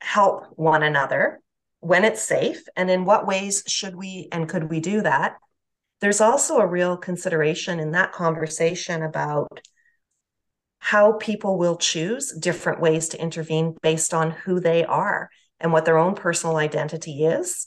help 0.00 0.46
one 0.56 0.82
another 0.82 1.40
when 1.80 2.04
it's 2.04 2.22
safe 2.22 2.62
and 2.76 2.90
in 2.90 3.04
what 3.04 3.26
ways 3.26 3.62
should 3.66 3.96
we 3.96 4.28
and 4.32 4.48
could 4.48 4.70
we 4.70 4.80
do 4.80 5.00
that 5.02 5.36
there's 6.00 6.20
also 6.20 6.58
a 6.58 6.66
real 6.66 6.96
consideration 6.96 7.78
in 7.78 7.92
that 7.92 8.12
conversation 8.12 9.02
about 9.02 9.60
how 10.78 11.12
people 11.12 11.58
will 11.58 11.76
choose 11.76 12.32
different 12.32 12.80
ways 12.80 13.10
to 13.10 13.20
intervene 13.20 13.76
based 13.82 14.14
on 14.14 14.30
who 14.30 14.60
they 14.60 14.84
are 14.84 15.28
and 15.60 15.72
what 15.72 15.84
their 15.84 15.98
own 15.98 16.14
personal 16.14 16.56
identity 16.56 17.24
is 17.24 17.66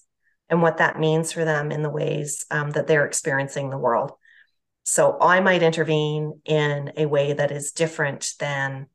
and 0.49 0.61
what 0.61 0.77
that 0.77 0.99
means 0.99 1.31
for 1.31 1.45
them 1.45 1.71
in 1.71 1.83
the 1.83 1.89
ways 1.89 2.45
um, 2.49 2.71
that 2.71 2.87
they're 2.87 3.05
experiencing 3.05 3.69
the 3.69 3.77
world. 3.77 4.11
So 4.83 5.17
I 5.19 5.39
might 5.39 5.63
intervene 5.63 6.41
in 6.45 6.91
a 6.97 7.05
way 7.05 7.33
that 7.33 7.51
is 7.51 7.71
different 7.71 8.33
than 8.39 8.87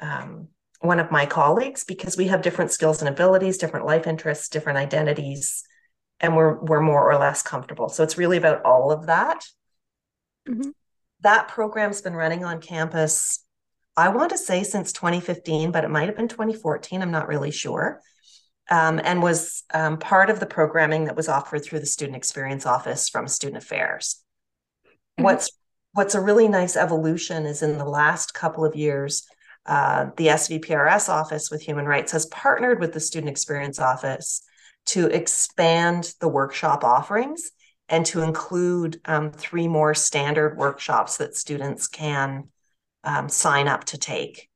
um, 0.00 0.48
one 0.80 1.00
of 1.00 1.10
my 1.10 1.26
colleagues 1.26 1.84
because 1.84 2.16
we 2.16 2.28
have 2.28 2.42
different 2.42 2.72
skills 2.72 3.00
and 3.00 3.08
abilities, 3.08 3.58
different 3.58 3.86
life 3.86 4.06
interests, 4.06 4.48
different 4.48 4.78
identities, 4.78 5.64
and 6.20 6.36
we're 6.36 6.58
we're 6.60 6.80
more 6.80 7.10
or 7.10 7.16
less 7.18 7.42
comfortable. 7.42 7.88
So 7.88 8.02
it's 8.02 8.18
really 8.18 8.36
about 8.36 8.64
all 8.64 8.90
of 8.90 9.06
that. 9.06 9.44
Mm-hmm. 10.48 10.70
That 11.20 11.48
program's 11.48 12.00
been 12.00 12.14
running 12.14 12.44
on 12.44 12.60
campus 12.60 13.44
I 13.98 14.10
want 14.10 14.30
to 14.30 14.38
say 14.38 14.62
since 14.62 14.92
2015, 14.92 15.72
but 15.72 15.82
it 15.82 15.90
might 15.90 16.06
have 16.06 16.16
been 16.16 16.28
2014. 16.28 17.02
I'm 17.02 17.10
not 17.10 17.26
really 17.26 17.50
sure. 17.50 18.00
Um, 18.70 19.00
and 19.02 19.20
was 19.20 19.64
um, 19.74 19.98
part 19.98 20.30
of 20.30 20.38
the 20.38 20.46
programming 20.46 21.06
that 21.06 21.16
was 21.16 21.28
offered 21.28 21.64
through 21.64 21.80
the 21.80 21.86
Student 21.86 22.16
Experience 22.16 22.64
Office 22.64 23.08
from 23.08 23.26
Student 23.26 23.60
Affairs. 23.64 24.22
What's 25.18 25.50
what's 25.92 26.14
a 26.14 26.20
really 26.20 26.48
nice 26.48 26.76
evolution 26.76 27.44
is 27.46 27.62
in 27.62 27.78
the 27.78 27.84
last 27.84 28.34
couple 28.34 28.64
of 28.64 28.76
years, 28.76 29.26
uh, 29.66 30.06
the 30.16 30.28
SVPRS 30.28 31.08
office 31.08 31.50
with 31.50 31.60
human 31.60 31.86
rights 31.86 32.12
has 32.12 32.26
partnered 32.26 32.80
with 32.80 32.92
the 32.92 33.00
student 33.00 33.30
experience 33.30 33.78
office 33.78 34.42
to 34.86 35.06
expand 35.06 36.14
the 36.20 36.28
workshop 36.28 36.84
offerings 36.84 37.50
and 37.88 38.06
to 38.06 38.22
include 38.22 39.00
um, 39.04 39.32
three 39.32 39.68
more 39.68 39.94
standard 39.94 40.56
workshops 40.56 41.16
that 41.18 41.34
students 41.34 41.88
can 41.88 42.48
um, 43.04 43.28
sign 43.28 43.68
up 43.68 43.84
to 43.84 43.98
take. 43.98 44.48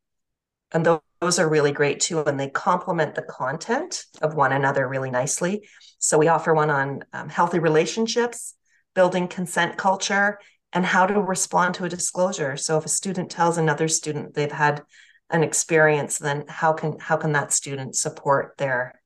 And 0.73 0.87
those, 0.87 1.01
those 1.21 1.39
are 1.39 1.49
really 1.49 1.73
great 1.73 2.01
too, 2.01 2.23
and 2.25 2.39
they 2.39 2.49
complement 2.49 3.15
the 3.15 3.23
content 3.23 4.05
of 4.21 4.35
one 4.35 4.53
another 4.53 4.89
really 4.89 5.11
nicely. 5.11 5.69
So 5.99 6.19
we 6.19 6.29
offer 6.29 6.55
one 6.55 6.71
on 6.71 7.05
um, 7.13 7.29
healthy 7.29 7.59
relationships, 7.59 8.55
building 8.95 9.29
consent 9.29 9.77
culture, 9.77 10.39
and 10.73 10.87
how 10.87 11.07
to 11.07 11.21
respond 11.21 11.75
to 11.75 11.85
a 11.85 11.89
disclosure. 11.89 12.57
So 12.57 12.79
if 12.79 12.85
a 12.85 12.89
student 12.89 13.31
tells 13.31 13.59
another 13.59 13.89
student 13.89 14.35
they've 14.35 14.51
had 14.51 14.83
an 15.31 15.43
experience, 15.43 16.19
then 16.19 16.45
how 16.49 16.73
can 16.73 16.99
how 16.99 17.17
can 17.17 17.33
that 17.33 17.53
student 17.53 17.97
support 17.97 18.55
their 18.59 19.01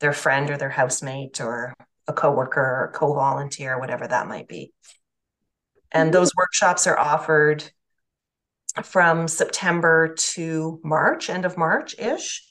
their 0.00 0.12
friend 0.12 0.50
or 0.50 0.56
their 0.56 0.70
housemate 0.70 1.40
or 1.40 1.74
a 2.06 2.12
coworker 2.12 2.60
or 2.60 2.92
co-volunteer, 2.94 3.78
whatever 3.78 4.06
that 4.06 4.28
might 4.28 4.48
be. 4.48 4.72
And 5.92 6.12
those 6.12 6.34
workshops 6.36 6.86
are 6.86 6.98
offered 6.98 7.64
from 8.82 9.28
September 9.28 10.14
to 10.14 10.80
March, 10.82 11.30
end 11.30 11.44
of 11.44 11.56
March 11.56 11.94
ish. 11.98 12.42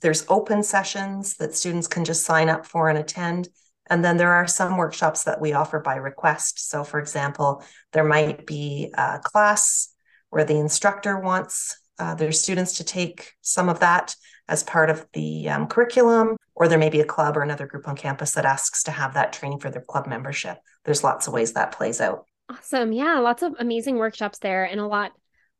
There's 0.00 0.24
open 0.28 0.62
sessions 0.62 1.36
that 1.36 1.54
students 1.54 1.86
can 1.86 2.04
just 2.04 2.24
sign 2.24 2.48
up 2.48 2.66
for 2.66 2.88
and 2.88 2.98
attend. 2.98 3.48
And 3.90 4.04
then 4.04 4.16
there 4.16 4.32
are 4.32 4.46
some 4.46 4.76
workshops 4.76 5.24
that 5.24 5.40
we 5.40 5.52
offer 5.52 5.78
by 5.78 5.96
request. 5.96 6.70
So, 6.70 6.84
for 6.84 6.98
example, 6.98 7.62
there 7.92 8.04
might 8.04 8.46
be 8.46 8.90
a 8.94 9.20
class 9.22 9.92
where 10.30 10.44
the 10.44 10.58
instructor 10.58 11.18
wants 11.18 11.78
uh, 11.98 12.14
their 12.14 12.32
students 12.32 12.78
to 12.78 12.84
take 12.84 13.32
some 13.40 13.68
of 13.68 13.80
that 13.80 14.16
as 14.48 14.62
part 14.62 14.90
of 14.90 15.06
the 15.12 15.48
um, 15.48 15.66
curriculum, 15.66 16.36
or 16.54 16.68
there 16.68 16.78
may 16.78 16.90
be 16.90 17.00
a 17.00 17.04
club 17.04 17.36
or 17.36 17.42
another 17.42 17.66
group 17.66 17.88
on 17.88 17.96
campus 17.96 18.32
that 18.32 18.44
asks 18.44 18.82
to 18.84 18.90
have 18.90 19.14
that 19.14 19.32
training 19.32 19.58
for 19.58 19.70
their 19.70 19.82
club 19.82 20.06
membership. 20.06 20.58
There's 20.84 21.04
lots 21.04 21.26
of 21.26 21.32
ways 21.32 21.52
that 21.52 21.72
plays 21.72 22.00
out. 22.00 22.26
Awesome. 22.50 22.92
Yeah, 22.92 23.18
lots 23.20 23.42
of 23.42 23.54
amazing 23.58 23.96
workshops 23.96 24.38
there 24.38 24.64
and 24.64 24.80
a 24.80 24.86
lot 24.86 25.12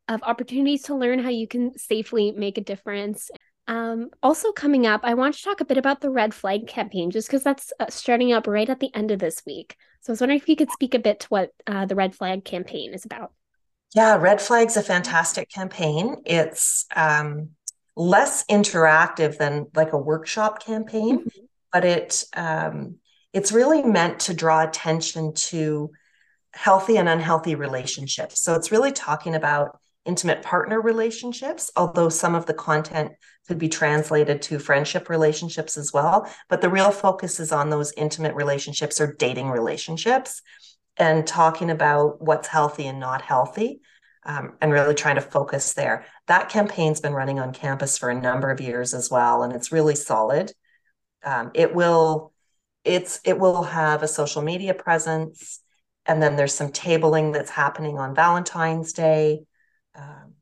of 0.08 0.22
opportunities 0.22 0.82
to 0.82 0.94
learn 0.94 1.18
how 1.18 1.30
you 1.30 1.48
can 1.48 1.78
safely 1.78 2.32
make 2.32 2.58
a 2.58 2.62
difference. 2.62 3.30
Um, 3.66 4.10
also, 4.22 4.52
coming 4.52 4.86
up, 4.86 5.00
I 5.04 5.14
want 5.14 5.34
to 5.34 5.42
talk 5.42 5.60
a 5.60 5.64
bit 5.64 5.78
about 5.78 6.00
the 6.00 6.10
Red 6.10 6.34
Flag 6.34 6.66
campaign, 6.66 7.10
just 7.10 7.28
because 7.28 7.42
that's 7.42 7.72
uh, 7.80 7.86
starting 7.88 8.32
up 8.32 8.46
right 8.46 8.68
at 8.68 8.80
the 8.80 8.94
end 8.94 9.10
of 9.10 9.18
this 9.18 9.42
week. 9.46 9.76
So 10.00 10.10
I 10.10 10.12
was 10.12 10.20
wondering 10.20 10.40
if 10.40 10.48
you 10.48 10.56
could 10.56 10.70
speak 10.70 10.94
a 10.94 10.98
bit 10.98 11.20
to 11.20 11.28
what 11.28 11.50
uh, 11.66 11.86
the 11.86 11.94
Red 11.94 12.14
Flag 12.14 12.44
campaign 12.44 12.92
is 12.92 13.04
about. 13.06 13.32
Yeah, 13.94 14.16
Red 14.16 14.40
Flag's 14.40 14.76
a 14.76 14.82
fantastic 14.82 15.48
campaign. 15.48 16.16
It's 16.26 16.84
um, 16.94 17.50
less 17.96 18.44
interactive 18.46 19.38
than 19.38 19.68
like 19.74 19.92
a 19.92 19.98
workshop 19.98 20.62
campaign, 20.62 21.20
mm-hmm. 21.20 21.44
but 21.72 21.84
it 21.84 22.24
um, 22.36 22.96
it's 23.32 23.52
really 23.52 23.82
meant 23.82 24.20
to 24.20 24.34
draw 24.34 24.62
attention 24.62 25.32
to 25.34 25.90
healthy 26.52 26.96
and 26.96 27.08
unhealthy 27.08 27.54
relationships. 27.54 28.40
So 28.40 28.54
it's 28.54 28.70
really 28.70 28.92
talking 28.92 29.34
about 29.34 29.78
intimate 30.04 30.42
partner 30.42 30.80
relationships, 30.80 31.70
although 31.76 32.08
some 32.08 32.34
of 32.34 32.46
the 32.46 32.54
content 32.54 33.12
could 33.48 33.58
be 33.58 33.68
translated 33.68 34.42
to 34.42 34.58
friendship 34.58 35.08
relationships 35.08 35.76
as 35.76 35.92
well. 35.92 36.26
But 36.48 36.60
the 36.60 36.70
real 36.70 36.90
focus 36.90 37.40
is 37.40 37.52
on 37.52 37.70
those 37.70 37.92
intimate 37.96 38.34
relationships 38.34 39.00
or 39.00 39.14
dating 39.14 39.50
relationships 39.50 40.42
and 40.96 41.26
talking 41.26 41.70
about 41.70 42.22
what's 42.22 42.48
healthy 42.48 42.86
and 42.86 43.00
not 43.00 43.22
healthy. 43.22 43.80
Um, 44.26 44.54
and 44.62 44.72
really 44.72 44.94
trying 44.94 45.16
to 45.16 45.20
focus 45.20 45.74
there. 45.74 46.06
That 46.28 46.48
campaign's 46.48 46.98
been 46.98 47.12
running 47.12 47.38
on 47.38 47.52
campus 47.52 47.98
for 47.98 48.08
a 48.08 48.18
number 48.18 48.50
of 48.50 48.58
years 48.58 48.94
as 48.94 49.10
well, 49.10 49.42
and 49.42 49.52
it's 49.52 49.70
really 49.70 49.94
solid. 49.94 50.50
Um, 51.22 51.50
it 51.52 51.74
will, 51.74 52.32
it's 52.84 53.20
it 53.26 53.38
will 53.38 53.64
have 53.64 54.02
a 54.02 54.08
social 54.08 54.40
media 54.40 54.72
presence, 54.72 55.60
and 56.06 56.22
then 56.22 56.36
there's 56.36 56.54
some 56.54 56.70
tabling 56.70 57.34
that's 57.34 57.50
happening 57.50 57.98
on 57.98 58.14
Valentine's 58.14 58.94
Day. 58.94 59.40
Um, 59.94 60.34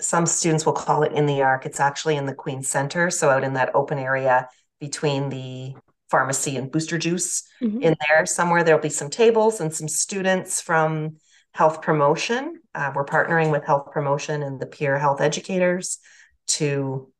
some 0.00 0.26
students 0.26 0.66
will 0.66 0.72
call 0.72 1.02
it 1.02 1.12
in 1.12 1.26
the 1.26 1.42
arc. 1.42 1.66
It's 1.66 1.80
actually 1.80 2.16
in 2.16 2.26
the 2.26 2.34
Queen 2.34 2.62
Center, 2.62 3.10
so 3.10 3.30
out 3.30 3.44
in 3.44 3.54
that 3.54 3.74
open 3.74 3.98
area 3.98 4.48
between 4.80 5.28
the 5.30 5.74
pharmacy 6.10 6.56
and 6.56 6.70
booster 6.70 6.98
juice 6.98 7.42
mm-hmm. 7.62 7.80
in 7.80 7.96
there 8.08 8.26
somewhere. 8.26 8.62
There'll 8.62 8.80
be 8.80 8.88
some 8.90 9.10
tables 9.10 9.60
and 9.60 9.74
some 9.74 9.88
students 9.88 10.60
from 10.60 11.16
health 11.52 11.82
promotion. 11.82 12.60
Uh, 12.74 12.92
we're 12.94 13.04
partnering 13.04 13.50
with 13.50 13.64
health 13.64 13.92
promotion 13.92 14.42
and 14.42 14.60
the 14.60 14.66
peer 14.66 14.98
health 14.98 15.20
educators 15.20 15.98
to 16.46 17.10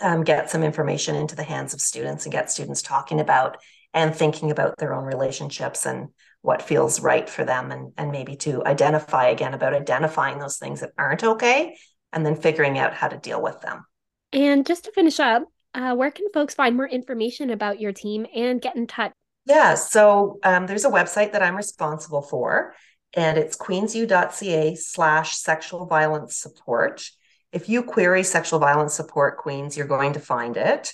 um, 0.00 0.24
get 0.24 0.50
some 0.50 0.62
information 0.62 1.14
into 1.14 1.36
the 1.36 1.42
hands 1.42 1.74
of 1.74 1.80
students 1.80 2.24
and 2.24 2.32
get 2.32 2.50
students 2.50 2.82
talking 2.82 3.20
about 3.20 3.58
and 3.92 4.14
thinking 4.14 4.50
about 4.50 4.76
their 4.78 4.94
own 4.94 5.04
relationships 5.04 5.86
and 5.86 6.08
what 6.44 6.60
feels 6.60 7.00
right 7.00 7.30
for 7.30 7.42
them 7.42 7.72
and, 7.72 7.94
and 7.96 8.12
maybe 8.12 8.36
to 8.36 8.62
identify 8.66 9.28
again 9.28 9.54
about 9.54 9.72
identifying 9.72 10.38
those 10.38 10.58
things 10.58 10.80
that 10.80 10.90
aren't 10.98 11.24
okay 11.24 11.74
and 12.12 12.24
then 12.24 12.36
figuring 12.36 12.78
out 12.78 12.92
how 12.92 13.08
to 13.08 13.16
deal 13.16 13.40
with 13.40 13.58
them. 13.62 13.82
And 14.30 14.66
just 14.66 14.84
to 14.84 14.92
finish 14.92 15.18
up, 15.18 15.44
uh, 15.72 15.94
where 15.94 16.10
can 16.10 16.26
folks 16.34 16.52
find 16.54 16.76
more 16.76 16.86
information 16.86 17.48
about 17.48 17.80
your 17.80 17.92
team 17.92 18.26
and 18.36 18.60
get 18.60 18.76
in 18.76 18.86
touch? 18.86 19.12
Yeah, 19.46 19.74
so 19.74 20.38
um, 20.42 20.66
there's 20.66 20.84
a 20.84 20.90
website 20.90 21.32
that 21.32 21.42
I'm 21.42 21.56
responsible 21.56 22.20
for, 22.20 22.74
and 23.14 23.38
it's 23.38 23.56
queensu.ca 23.56 24.74
slash 24.74 25.38
sexual 25.38 25.86
violence 25.86 26.36
support. 26.36 27.08
If 27.52 27.70
you 27.70 27.82
query 27.84 28.22
sexual 28.22 28.58
violence 28.58 28.92
support 28.92 29.38
Queens, 29.38 29.78
you're 29.78 29.86
going 29.86 30.12
to 30.12 30.20
find 30.20 30.58
it. 30.58 30.92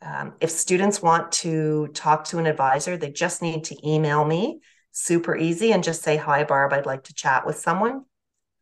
Um, 0.00 0.34
if 0.40 0.50
students 0.50 1.02
want 1.02 1.32
to 1.32 1.88
talk 1.88 2.26
to 2.26 2.38
an 2.38 2.46
advisor, 2.46 2.96
they 2.96 3.10
just 3.10 3.42
need 3.42 3.64
to 3.64 3.88
email 3.88 4.24
me 4.24 4.60
super 4.96 5.36
easy 5.36 5.72
and 5.72 5.84
just 5.84 6.02
say, 6.02 6.16
Hi, 6.16 6.42
Barb, 6.42 6.72
I'd 6.72 6.86
like 6.86 7.04
to 7.04 7.14
chat 7.14 7.46
with 7.46 7.58
someone. 7.58 8.04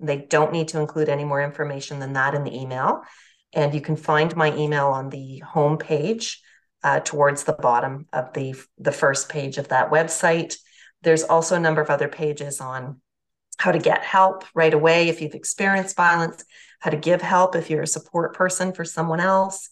They 0.00 0.18
don't 0.18 0.52
need 0.52 0.68
to 0.68 0.80
include 0.80 1.08
any 1.08 1.24
more 1.24 1.40
information 1.40 2.00
than 2.00 2.14
that 2.14 2.34
in 2.34 2.42
the 2.42 2.54
email. 2.54 3.02
And 3.52 3.72
you 3.72 3.80
can 3.80 3.94
find 3.94 4.34
my 4.34 4.54
email 4.56 4.88
on 4.88 5.10
the 5.10 5.38
home 5.38 5.78
page 5.78 6.42
uh, 6.82 7.00
towards 7.00 7.44
the 7.44 7.52
bottom 7.52 8.06
of 8.12 8.32
the, 8.32 8.56
the 8.78 8.90
first 8.90 9.28
page 9.28 9.58
of 9.58 9.68
that 9.68 9.92
website. 9.92 10.56
There's 11.02 11.22
also 11.22 11.54
a 11.54 11.60
number 11.60 11.80
of 11.80 11.88
other 11.88 12.08
pages 12.08 12.60
on 12.60 13.00
how 13.58 13.70
to 13.70 13.78
get 13.78 14.02
help 14.02 14.44
right 14.54 14.74
away 14.74 15.08
if 15.08 15.22
you've 15.22 15.34
experienced 15.34 15.96
violence, 15.96 16.44
how 16.80 16.90
to 16.90 16.96
give 16.96 17.22
help 17.22 17.54
if 17.54 17.70
you're 17.70 17.82
a 17.82 17.86
support 17.86 18.34
person 18.34 18.72
for 18.72 18.84
someone 18.84 19.20
else. 19.20 19.70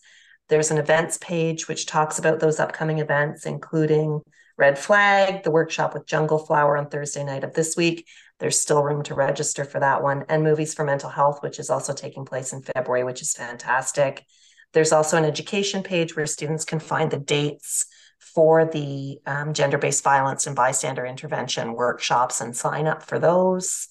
There's 0.49 0.71
an 0.71 0.79
events 0.79 1.19
page 1.21 1.67
which 1.67 1.87
talks 1.87 2.21
about 2.21 2.39
those 2.39 2.61
upcoming 2.61 2.99
events, 2.99 3.47
including 3.47 4.21
Red 4.57 4.79
Flag, 4.79 5.43
the 5.43 5.51
workshop 5.51 5.95
with 5.95 6.07
Jungle 6.07 6.39
Flower 6.39 6.77
on 6.77 6.89
Thursday 6.89 7.25
night 7.25 7.45
of 7.45 7.55
this 7.55 7.77
week. 7.77 8.07
There's 8.39 8.59
still 8.59 8.83
room 8.83 9.03
to 9.05 9.15
register 9.15 9.65
for 9.65 9.81
that 9.81 10.03
one. 10.03 10.25
And 10.29 10.43
Movies 10.43 10.75
for 10.75 10.85
Mental 10.85 11.11
Health, 11.11 11.43
which 11.43 11.59
is 11.59 11.71
also 11.71 11.93
taking 11.93 12.25
place 12.25 12.53
in 12.53 12.63
February, 12.63 13.05
which 13.05 13.23
is 13.23 13.35
fantastic. 13.35 14.25
There's 14.73 14.93
also 14.93 15.17
an 15.17 15.25
education 15.25 15.83
page 15.83 16.17
where 16.17 16.27
students 16.27 16.65
can 16.65 16.81
find 16.81 17.11
the 17.11 17.19
dates 17.19 17.87
for 18.19 18.65
the 18.65 19.19
um, 19.27 19.53
gender 19.53 19.79
based 19.79 20.03
violence 20.03 20.47
and 20.47 20.57
bystander 20.57 21.05
intervention 21.05 21.75
workshops 21.75 22.41
and 22.41 22.57
sign 22.57 22.87
up 22.87 23.03
for 23.03 23.19
those. 23.19 23.89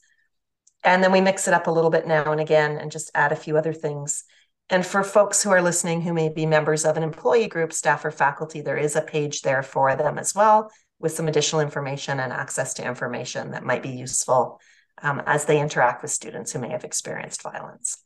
And 0.84 1.04
then 1.04 1.12
we 1.12 1.22
mix 1.22 1.48
it 1.48 1.54
up 1.54 1.68
a 1.68 1.72
little 1.72 1.92
bit 1.92 2.08
now 2.08 2.32
and 2.32 2.42
again 2.42 2.78
and 2.78 2.92
just 2.92 3.12
add 3.14 3.32
a 3.32 3.36
few 3.36 3.58
other 3.58 3.74
things. 3.74 4.24
And 4.72 4.86
for 4.86 5.04
folks 5.04 5.44
who 5.44 5.52
are 5.52 5.62
listening 5.62 6.02
who 6.02 6.14
may 6.14 6.30
be 6.30 6.46
members 6.46 6.86
of 6.86 6.96
an 6.96 7.04
employee 7.04 7.50
group, 7.50 7.74
staff, 7.74 8.06
or 8.06 8.10
faculty, 8.10 8.62
there 8.62 8.78
is 8.78 8.96
a 8.96 9.02
page 9.02 9.42
there 9.42 9.62
for 9.64 9.98
them 9.98 10.18
as 10.18 10.34
well 10.34 10.72
with 10.98 11.12
some 11.12 11.28
additional 11.28 11.62
information 11.62 12.22
and 12.22 12.32
access 12.32 12.74
to 12.76 12.88
information 12.88 13.52
that 13.52 13.66
might 13.66 13.84
be 13.84 13.90
useful 13.90 14.62
um, 15.02 15.22
as 15.26 15.44
they 15.44 15.60
interact 15.60 16.02
with 16.02 16.12
students 16.12 16.54
who 16.54 16.60
may 16.60 16.70
have 16.70 16.86
experienced 16.86 17.42
violence. 17.42 17.98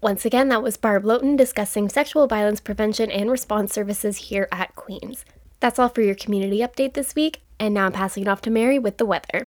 Once 0.00 0.24
again, 0.24 0.48
that 0.48 0.62
was 0.62 0.76
Barb 0.76 1.04
Lotan 1.04 1.36
discussing 1.36 1.88
sexual 1.88 2.26
violence 2.26 2.60
prevention 2.60 3.10
and 3.10 3.30
response 3.30 3.72
services 3.72 4.16
here 4.16 4.48
at 4.50 4.74
Queen's. 4.74 5.24
That's 5.60 5.78
all 5.78 5.88
for 5.88 6.02
your 6.02 6.16
community 6.16 6.58
update 6.58 6.94
this 6.94 7.14
week, 7.14 7.42
and 7.60 7.72
now 7.72 7.86
I'm 7.86 7.92
passing 7.92 8.24
it 8.24 8.28
off 8.28 8.40
to 8.42 8.50
Mary 8.50 8.78
with 8.78 8.98
the 8.98 9.06
weather. 9.06 9.44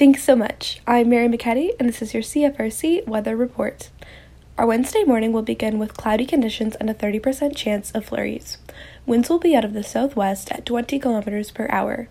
Thanks 0.00 0.24
so 0.24 0.34
much. 0.34 0.80
I'm 0.86 1.10
Mary 1.10 1.28
McKetty, 1.28 1.72
and 1.78 1.86
this 1.86 2.00
is 2.00 2.14
your 2.14 2.22
CFRC 2.22 3.06
weather 3.06 3.36
report. 3.36 3.90
Our 4.56 4.64
Wednesday 4.64 5.04
morning 5.04 5.30
will 5.30 5.42
begin 5.42 5.78
with 5.78 5.92
cloudy 5.92 6.24
conditions 6.24 6.74
and 6.76 6.88
a 6.88 6.94
30% 6.94 7.54
chance 7.54 7.90
of 7.90 8.06
flurries. 8.06 8.56
Winds 9.04 9.28
will 9.28 9.38
be 9.38 9.54
out 9.54 9.62
of 9.62 9.74
the 9.74 9.82
southwest 9.82 10.50
at 10.52 10.64
20 10.64 10.98
kilometers 10.98 11.50
per 11.50 11.68
hour. 11.70 12.08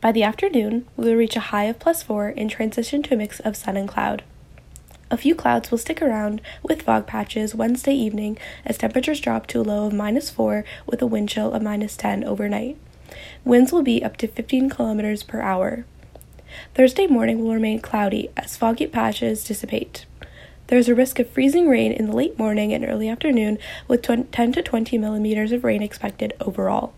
By 0.00 0.10
the 0.10 0.22
afternoon, 0.22 0.86
we 0.96 1.04
will 1.04 1.16
reach 1.16 1.36
a 1.36 1.52
high 1.52 1.64
of 1.64 1.78
plus 1.78 2.02
4 2.02 2.32
and 2.34 2.50
transition 2.50 3.02
to 3.02 3.12
a 3.12 3.18
mix 3.18 3.40
of 3.40 3.56
sun 3.56 3.76
and 3.76 3.90
cloud. 3.90 4.22
A 5.10 5.18
few 5.18 5.34
clouds 5.34 5.70
will 5.70 5.76
stick 5.76 6.00
around 6.00 6.40
with 6.62 6.80
fog 6.80 7.06
patches 7.06 7.54
Wednesday 7.54 7.92
evening 7.92 8.38
as 8.64 8.78
temperatures 8.78 9.20
drop 9.20 9.46
to 9.48 9.60
a 9.60 9.68
low 9.68 9.86
of 9.86 9.92
minus 9.92 10.30
4 10.30 10.64
with 10.86 11.02
a 11.02 11.06
wind 11.06 11.28
chill 11.28 11.52
of 11.52 11.60
minus 11.60 11.94
10 11.94 12.24
overnight. 12.24 12.78
Winds 13.44 13.70
will 13.70 13.82
be 13.82 14.02
up 14.02 14.16
to 14.16 14.28
15 14.28 14.70
kilometers 14.70 15.22
per 15.22 15.42
hour. 15.42 15.84
Thursday 16.74 17.06
morning 17.06 17.42
will 17.42 17.54
remain 17.54 17.80
cloudy 17.80 18.30
as 18.36 18.56
foggy 18.56 18.86
patches 18.86 19.44
dissipate. 19.44 20.06
There 20.68 20.78
is 20.78 20.88
a 20.88 20.94
risk 20.94 21.18
of 21.18 21.30
freezing 21.30 21.68
rain 21.68 21.92
in 21.92 22.06
the 22.06 22.16
late 22.16 22.38
morning 22.38 22.72
and 22.72 22.84
early 22.84 23.08
afternoon, 23.08 23.58
with 23.86 24.02
10 24.02 24.52
to 24.52 24.62
20 24.62 24.98
millimeters 24.98 25.50
of 25.52 25.64
rain 25.64 25.82
expected 25.82 26.34
overall. 26.40 26.92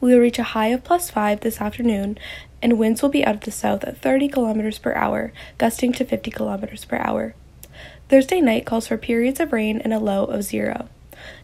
We 0.00 0.12
will 0.12 0.20
reach 0.20 0.38
a 0.38 0.44
high 0.54 0.68
of 0.68 0.84
plus 0.84 1.10
5 1.10 1.40
this 1.40 1.60
afternoon, 1.60 2.18
and 2.62 2.78
winds 2.78 3.02
will 3.02 3.10
be 3.10 3.24
out 3.24 3.34
of 3.34 3.40
the 3.42 3.50
south 3.50 3.84
at 3.84 4.00
30 4.00 4.28
kilometers 4.28 4.78
per 4.78 4.94
hour, 4.94 5.32
gusting 5.58 5.92
to 5.92 6.04
50 6.04 6.30
kilometers 6.30 6.84
per 6.84 6.96
hour. 6.96 7.34
Thursday 8.08 8.40
night 8.40 8.66
calls 8.66 8.86
for 8.86 8.96
periods 8.96 9.40
of 9.40 9.52
rain 9.52 9.78
and 9.78 9.92
a 9.92 9.98
low 9.98 10.24
of 10.24 10.42
zero. 10.42 10.88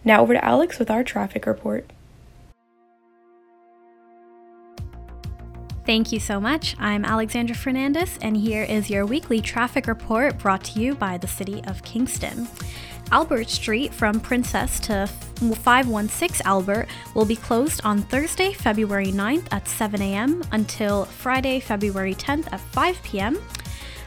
Now 0.05 0.23
over 0.23 0.35
to 0.35 0.45
Alex 0.45 0.79
with 0.79 0.91
our 0.91 1.05
traffic 1.05 1.47
report. 1.47 1.91
Thank 5.91 6.13
you 6.13 6.21
so 6.21 6.41
much. 6.41 6.77
I'm 6.79 7.05
Alexandra 7.05 7.57
Fernandez, 7.57 8.17
and 8.23 8.37
here 8.37 8.63
is 8.63 8.89
your 8.89 9.05
weekly 9.05 9.41
traffic 9.41 9.89
report 9.89 10.39
brought 10.39 10.63
to 10.67 10.79
you 10.81 10.95
by 10.95 11.19
the 11.19 11.27
City 11.27 11.65
of 11.65 11.83
Kingston. 11.83 12.47
Albert 13.11 13.49
Street 13.49 13.93
from 13.93 14.21
Princess 14.21 14.79
to 14.79 15.09
516 15.09 16.47
Albert 16.47 16.87
will 17.17 17.25
be 17.25 17.35
closed 17.35 17.81
on 17.83 18.03
Thursday, 18.03 18.53
February 18.53 19.11
9th 19.11 19.49
at 19.51 19.67
7 19.67 20.01
a.m. 20.01 20.45
until 20.53 21.07
Friday, 21.07 21.59
February 21.59 22.15
10th 22.15 22.53
at 22.53 22.61
5 22.61 23.03
p.m. 23.03 23.37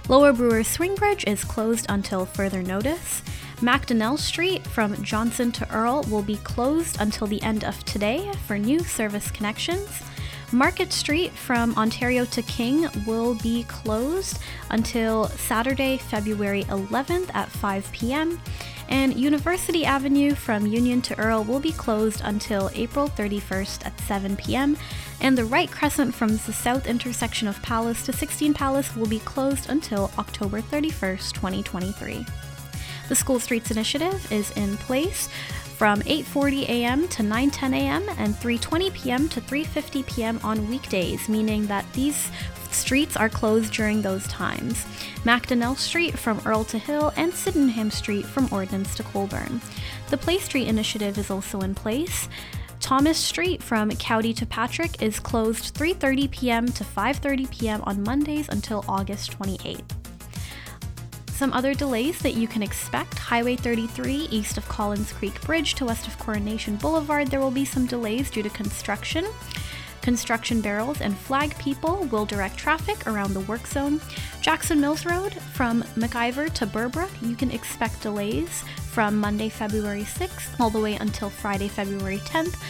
Lower 0.08 0.32
Brewer 0.32 0.64
Swing 0.64 0.96
Bridge 0.96 1.26
is 1.28 1.44
closed 1.44 1.88
until 1.90 2.26
further 2.26 2.64
notice. 2.64 3.22
Macdonnell 3.58 4.18
Street 4.18 4.66
from 4.66 5.04
Johnson 5.04 5.52
to 5.52 5.70
Earl 5.70 6.04
will 6.04 6.24
be 6.24 6.38
closed 6.38 7.02
until 7.02 7.28
the 7.28 7.44
end 7.44 7.66
of 7.66 7.84
today 7.84 8.32
for 8.48 8.58
new 8.58 8.80
service 8.80 9.30
connections. 9.32 10.02
Market 10.54 10.94
Street 10.94 11.32
from 11.32 11.76
Ontario 11.76 12.26
to 12.26 12.44
King 12.44 12.88
will 13.08 13.34
be 13.36 13.64
closed 13.64 14.38
until 14.70 15.26
Saturday, 15.30 15.98
February 15.98 16.64
11th 16.66 17.32
at 17.34 17.50
5 17.50 17.92
p.m. 17.92 18.40
And 18.88 19.20
University 19.20 19.84
Avenue 19.84 20.36
from 20.36 20.68
Union 20.68 21.02
to 21.04 21.18
Earl 21.18 21.44
will 21.44 21.60
be 21.60 21.72
closed 21.72 22.22
until 22.24 22.70
April 22.76 23.08
31st 23.08 23.86
at 23.88 24.00
7 24.02 24.36
p.m. 24.36 24.78
And 25.22 25.36
the 25.36 25.46
Wright 25.46 25.72
crescent 25.72 26.14
from 26.14 26.30
the 26.30 26.38
south 26.54 26.86
intersection 26.86 27.48
of 27.48 27.60
Palace 27.64 28.06
to 28.06 28.14
16 28.14 28.54
Palace 28.54 28.96
will 28.96 29.08
be 29.08 29.20
closed 29.20 29.70
until 29.70 30.12
October 30.20 30.62
31st, 30.62 31.34
2023. 31.34 32.26
The 33.10 33.16
School 33.16 33.40
Streets 33.40 33.72
Initiative 33.72 34.32
is 34.32 34.52
in 34.52 34.78
place 34.78 35.28
from 35.78 36.02
8:40 36.02 36.64
a.m. 36.70 37.08
to 37.10 37.24
9:10 37.24 37.74
a.m. 37.74 38.10
and 38.18 38.34
3:20 38.36 38.94
p.m. 38.94 39.30
to 39.30 39.42
3:50 39.42 40.06
p.m. 40.06 40.40
on 40.44 40.70
weekdays, 40.70 41.28
meaning 41.28 41.68
that 41.68 41.86
these 41.94 42.32
streets 42.72 43.16
are 43.16 43.30
closed 43.30 43.74
during 43.74 44.02
those 44.02 44.28
times. 44.28 44.86
Macdonnell 45.24 45.78
Street 45.78 46.18
from 46.18 46.42
Earl 46.46 46.64
to 46.66 46.78
Hill 46.78 47.14
and 47.16 47.34
Sydenham 47.34 47.92
Street 47.92 48.26
from 48.26 48.48
Ordnance 48.52 48.96
to 48.96 49.04
Colborne. 49.04 49.62
The 50.10 50.18
Play 50.18 50.40
Street 50.40 50.68
initiative 50.68 51.18
is 51.18 51.30
also 51.30 51.62
in 51.62 51.76
place. 51.76 52.28
Thomas 52.80 53.18
Street 53.18 53.64
from 53.64 53.90
Cowdy 53.92 54.34
to 54.36 54.46
Patrick 54.46 55.02
is 55.02 55.20
closed 55.20 55.74
3:30 55.74 56.32
p.m. 56.32 56.66
to 56.68 56.84
5:30 56.84 57.50
p.m. 57.50 57.82
on 57.84 58.04
Mondays 58.04 58.50
until 58.50 58.84
August 58.88 59.38
28th. 59.40 60.03
Some 61.34 61.52
other 61.52 61.74
delays 61.74 62.20
that 62.20 62.36
you 62.36 62.48
can 62.48 62.62
expect 62.62 63.18
Highway 63.18 63.56
33 63.56 64.28
east 64.30 64.60
of 64.60 64.70
Collins 64.70 65.12
Creek 65.12 65.42
Bridge 65.42 65.74
to 65.76 65.86
west 65.86 66.06
of 66.08 66.18
Coronation 66.20 66.76
Boulevard, 66.76 67.28
there 67.28 67.40
will 67.40 67.52
be 67.52 67.66
some 67.66 67.88
delays 67.88 68.30
due 68.30 68.44
to 68.44 68.50
construction. 68.52 69.26
Construction 70.04 70.62
barrels 70.62 71.02
and 71.02 71.18
flag 71.18 71.58
people 71.58 72.06
will 72.12 72.26
direct 72.26 72.56
traffic 72.58 73.08
around 73.08 73.34
the 73.34 73.40
work 73.42 73.66
zone. 73.66 74.00
Jackson 74.42 74.80
Mills 74.80 75.08
Road 75.08 75.34
from 75.34 75.82
McIver 75.96 76.54
to 76.54 76.68
Burbrook, 76.68 77.10
you 77.28 77.36
can 77.36 77.50
expect 77.50 78.02
delays 78.04 78.64
from 78.92 79.18
Monday, 79.18 79.50
February 79.50 80.04
6th 80.04 80.60
all 80.60 80.70
the 80.70 80.80
way 80.80 80.96
until 80.96 81.32
Friday, 81.32 81.68
February 81.68 82.20
10th. 82.20 82.62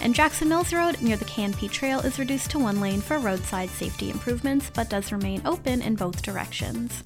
And 0.00 0.14
Jackson 0.14 0.48
Mills 0.48 0.72
Road 0.72 1.00
near 1.00 1.16
the 1.16 1.26
K&P 1.26 1.68
Trail 1.68 2.00
is 2.00 2.18
reduced 2.18 2.50
to 2.50 2.58
one 2.58 2.80
lane 2.80 3.00
for 3.00 3.18
roadside 3.18 3.70
safety 3.70 4.10
improvements 4.10 4.68
but 4.74 4.90
does 4.90 5.12
remain 5.12 5.42
open 5.44 5.80
in 5.80 5.94
both 5.94 6.22
directions. 6.22 7.04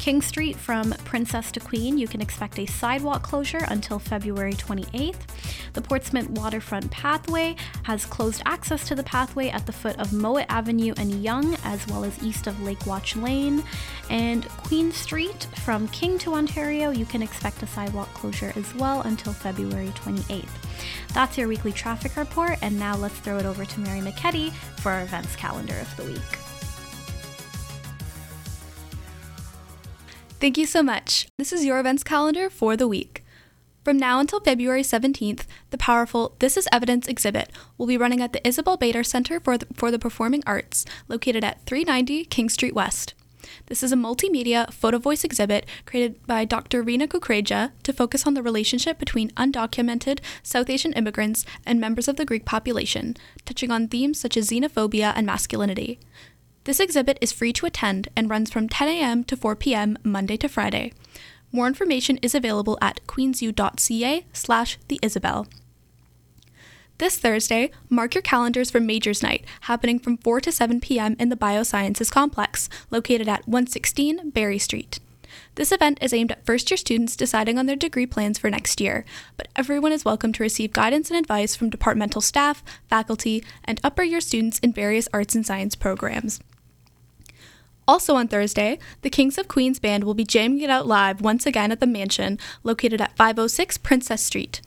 King 0.00 0.22
Street 0.22 0.56
from 0.56 0.92
Princess 1.04 1.52
to 1.52 1.60
Queen, 1.60 1.98
you 1.98 2.08
can 2.08 2.22
expect 2.22 2.58
a 2.58 2.64
sidewalk 2.64 3.22
closure 3.22 3.66
until 3.68 3.98
February 3.98 4.54
28th. 4.54 5.20
The 5.74 5.82
Portsmouth 5.82 6.30
Waterfront 6.30 6.90
Pathway 6.90 7.54
has 7.82 8.06
closed 8.06 8.40
access 8.46 8.88
to 8.88 8.94
the 8.94 9.02
pathway 9.02 9.50
at 9.50 9.66
the 9.66 9.74
foot 9.74 9.98
of 9.98 10.14
Mowat 10.14 10.46
Avenue 10.48 10.94
and 10.96 11.22
Young, 11.22 11.54
as 11.64 11.86
well 11.88 12.02
as 12.02 12.22
east 12.22 12.46
of 12.46 12.62
Lake 12.62 12.86
Watch 12.86 13.14
Lane. 13.14 13.62
And 14.08 14.48
Queen 14.48 14.90
Street 14.90 15.46
from 15.56 15.86
King 15.88 16.16
to 16.20 16.32
Ontario, 16.32 16.88
you 16.88 17.04
can 17.04 17.22
expect 17.22 17.62
a 17.62 17.66
sidewalk 17.66 18.08
closure 18.14 18.54
as 18.56 18.74
well 18.76 19.02
until 19.02 19.34
February 19.34 19.92
28th. 19.96 20.48
That's 21.12 21.36
your 21.36 21.46
weekly 21.46 21.72
traffic 21.72 22.16
report, 22.16 22.56
and 22.62 22.78
now 22.78 22.96
let's 22.96 23.18
throw 23.18 23.36
it 23.36 23.44
over 23.44 23.66
to 23.66 23.80
Mary 23.80 24.00
McKetty 24.00 24.50
for 24.80 24.92
our 24.92 25.02
events 25.02 25.36
calendar 25.36 25.78
of 25.78 25.94
the 25.98 26.04
week. 26.04 26.49
Thank 30.40 30.56
you 30.56 30.64
so 30.64 30.82
much. 30.82 31.28
This 31.36 31.52
is 31.52 31.66
your 31.66 31.78
events 31.78 32.02
calendar 32.02 32.48
for 32.48 32.74
the 32.74 32.88
week. 32.88 33.22
From 33.84 33.98
now 33.98 34.20
until 34.20 34.40
February 34.40 34.82
17th, 34.82 35.44
the 35.68 35.76
powerful 35.76 36.34
This 36.38 36.56
is 36.56 36.66
Evidence 36.72 37.06
exhibit 37.06 37.50
will 37.76 37.86
be 37.86 37.98
running 37.98 38.22
at 38.22 38.32
the 38.32 38.46
Isabel 38.48 38.78
Bader 38.78 39.04
Center 39.04 39.38
for 39.38 39.58
the, 39.58 39.66
for 39.74 39.90
the 39.90 39.98
Performing 39.98 40.42
Arts, 40.46 40.86
located 41.08 41.44
at 41.44 41.66
390 41.66 42.24
King 42.24 42.48
Street 42.48 42.74
West. 42.74 43.12
This 43.66 43.82
is 43.82 43.92
a 43.92 43.96
multimedia 43.96 44.72
photo 44.72 44.98
voice 44.98 45.24
exhibit 45.24 45.66
created 45.84 46.26
by 46.26 46.46
Dr. 46.46 46.82
Reena 46.82 47.06
Kukreja 47.06 47.72
to 47.82 47.92
focus 47.92 48.26
on 48.26 48.32
the 48.32 48.42
relationship 48.42 48.98
between 48.98 49.30
undocumented 49.32 50.20
South 50.42 50.70
Asian 50.70 50.94
immigrants 50.94 51.44
and 51.66 51.78
members 51.78 52.08
of 52.08 52.16
the 52.16 52.24
Greek 52.24 52.46
population, 52.46 53.14
touching 53.44 53.70
on 53.70 53.88
themes 53.88 54.18
such 54.18 54.38
as 54.38 54.48
xenophobia 54.48 55.12
and 55.14 55.26
masculinity. 55.26 56.00
This 56.70 56.78
exhibit 56.78 57.18
is 57.20 57.32
free 57.32 57.52
to 57.54 57.66
attend 57.66 58.10
and 58.14 58.30
runs 58.30 58.48
from 58.48 58.68
10 58.68 58.86
a.m. 58.86 59.24
to 59.24 59.36
4 59.36 59.56
p.m. 59.56 59.98
Monday 60.04 60.36
to 60.36 60.48
Friday. 60.48 60.92
More 61.50 61.66
information 61.66 62.16
is 62.18 62.32
available 62.32 62.78
at 62.80 63.04
queensu.ca 63.08 64.24
slash 64.32 64.78
the 64.86 65.00
Isabel. 65.02 65.48
This 66.98 67.18
Thursday, 67.18 67.72
mark 67.88 68.14
your 68.14 68.22
calendars 68.22 68.70
for 68.70 68.78
Majors 68.78 69.20
Night, 69.20 69.44
happening 69.62 69.98
from 69.98 70.18
4 70.18 70.42
to 70.42 70.52
7 70.52 70.80
p.m. 70.80 71.16
in 71.18 71.28
the 71.28 71.34
Biosciences 71.34 72.08
Complex, 72.08 72.68
located 72.88 73.26
at 73.28 73.48
116 73.48 74.30
Barrie 74.30 74.60
Street. 74.60 75.00
This 75.56 75.72
event 75.72 75.98
is 76.00 76.14
aimed 76.14 76.30
at 76.30 76.46
first 76.46 76.70
year 76.70 76.76
students 76.78 77.16
deciding 77.16 77.58
on 77.58 77.66
their 77.66 77.74
degree 77.74 78.06
plans 78.06 78.38
for 78.38 78.48
next 78.48 78.80
year, 78.80 79.04
but 79.36 79.48
everyone 79.56 79.90
is 79.90 80.04
welcome 80.04 80.32
to 80.34 80.44
receive 80.44 80.72
guidance 80.72 81.10
and 81.10 81.18
advice 81.18 81.56
from 81.56 81.68
departmental 81.68 82.20
staff, 82.20 82.62
faculty, 82.88 83.42
and 83.64 83.80
upper 83.82 84.04
year 84.04 84.20
students 84.20 84.60
in 84.60 84.72
various 84.72 85.08
arts 85.12 85.34
and 85.34 85.44
science 85.44 85.74
programs. 85.74 86.40
Also 87.90 88.14
on 88.14 88.28
Thursday, 88.28 88.78
the 89.02 89.10
Kings 89.10 89.36
of 89.36 89.48
Queens 89.48 89.80
band 89.80 90.04
will 90.04 90.14
be 90.14 90.22
jamming 90.22 90.60
it 90.60 90.70
out 90.70 90.86
live 90.86 91.20
once 91.20 91.44
again 91.44 91.72
at 91.72 91.80
the 91.80 91.88
mansion 91.88 92.38
located 92.62 93.00
at 93.00 93.16
506 93.16 93.78
Princess 93.78 94.22
Street. 94.22 94.60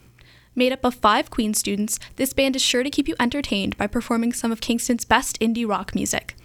Made 0.55 0.73
up 0.73 0.83
of 0.83 0.95
five 0.95 1.29
Queen 1.29 1.53
students, 1.53 1.99
this 2.17 2.33
band 2.33 2.57
is 2.57 2.61
sure 2.61 2.83
to 2.83 2.89
keep 2.89 3.07
you 3.07 3.15
entertained 3.21 3.77
by 3.77 3.87
performing 3.87 4.33
some 4.33 4.51
of 4.51 4.59
Kingston's 4.59 5.05
best 5.05 5.39
indie 5.39 5.65
rock 5.65 5.95
music. 5.95 6.35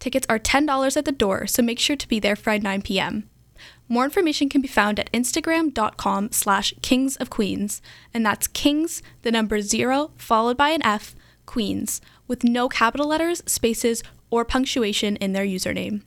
Tickets 0.00 0.26
are 0.28 0.40
$10 0.40 0.96
at 0.96 1.04
the 1.04 1.12
door, 1.12 1.46
so 1.46 1.62
make 1.62 1.78
sure 1.78 1.94
to 1.94 2.08
be 2.08 2.18
there 2.18 2.34
Friday 2.34 2.64
9 2.64 2.82
p.m. 2.82 3.30
More 3.88 4.02
information 4.02 4.48
can 4.48 4.60
be 4.60 4.66
found 4.66 4.98
at 4.98 5.12
instagram.com 5.12 6.32
slash 6.32 6.74
kings 6.82 7.14
of 7.18 7.30
queens, 7.30 7.80
and 8.12 8.26
that's 8.26 8.48
kings, 8.48 9.00
the 9.22 9.30
number 9.30 9.60
zero, 9.60 10.10
followed 10.16 10.56
by 10.56 10.70
an 10.70 10.84
F, 10.84 11.14
queens, 11.46 12.00
with 12.26 12.42
no 12.42 12.68
capital 12.68 13.06
letters, 13.06 13.44
spaces, 13.46 14.02
or 14.28 14.44
punctuation 14.44 15.14
in 15.14 15.32
their 15.32 15.46
username. 15.46 16.02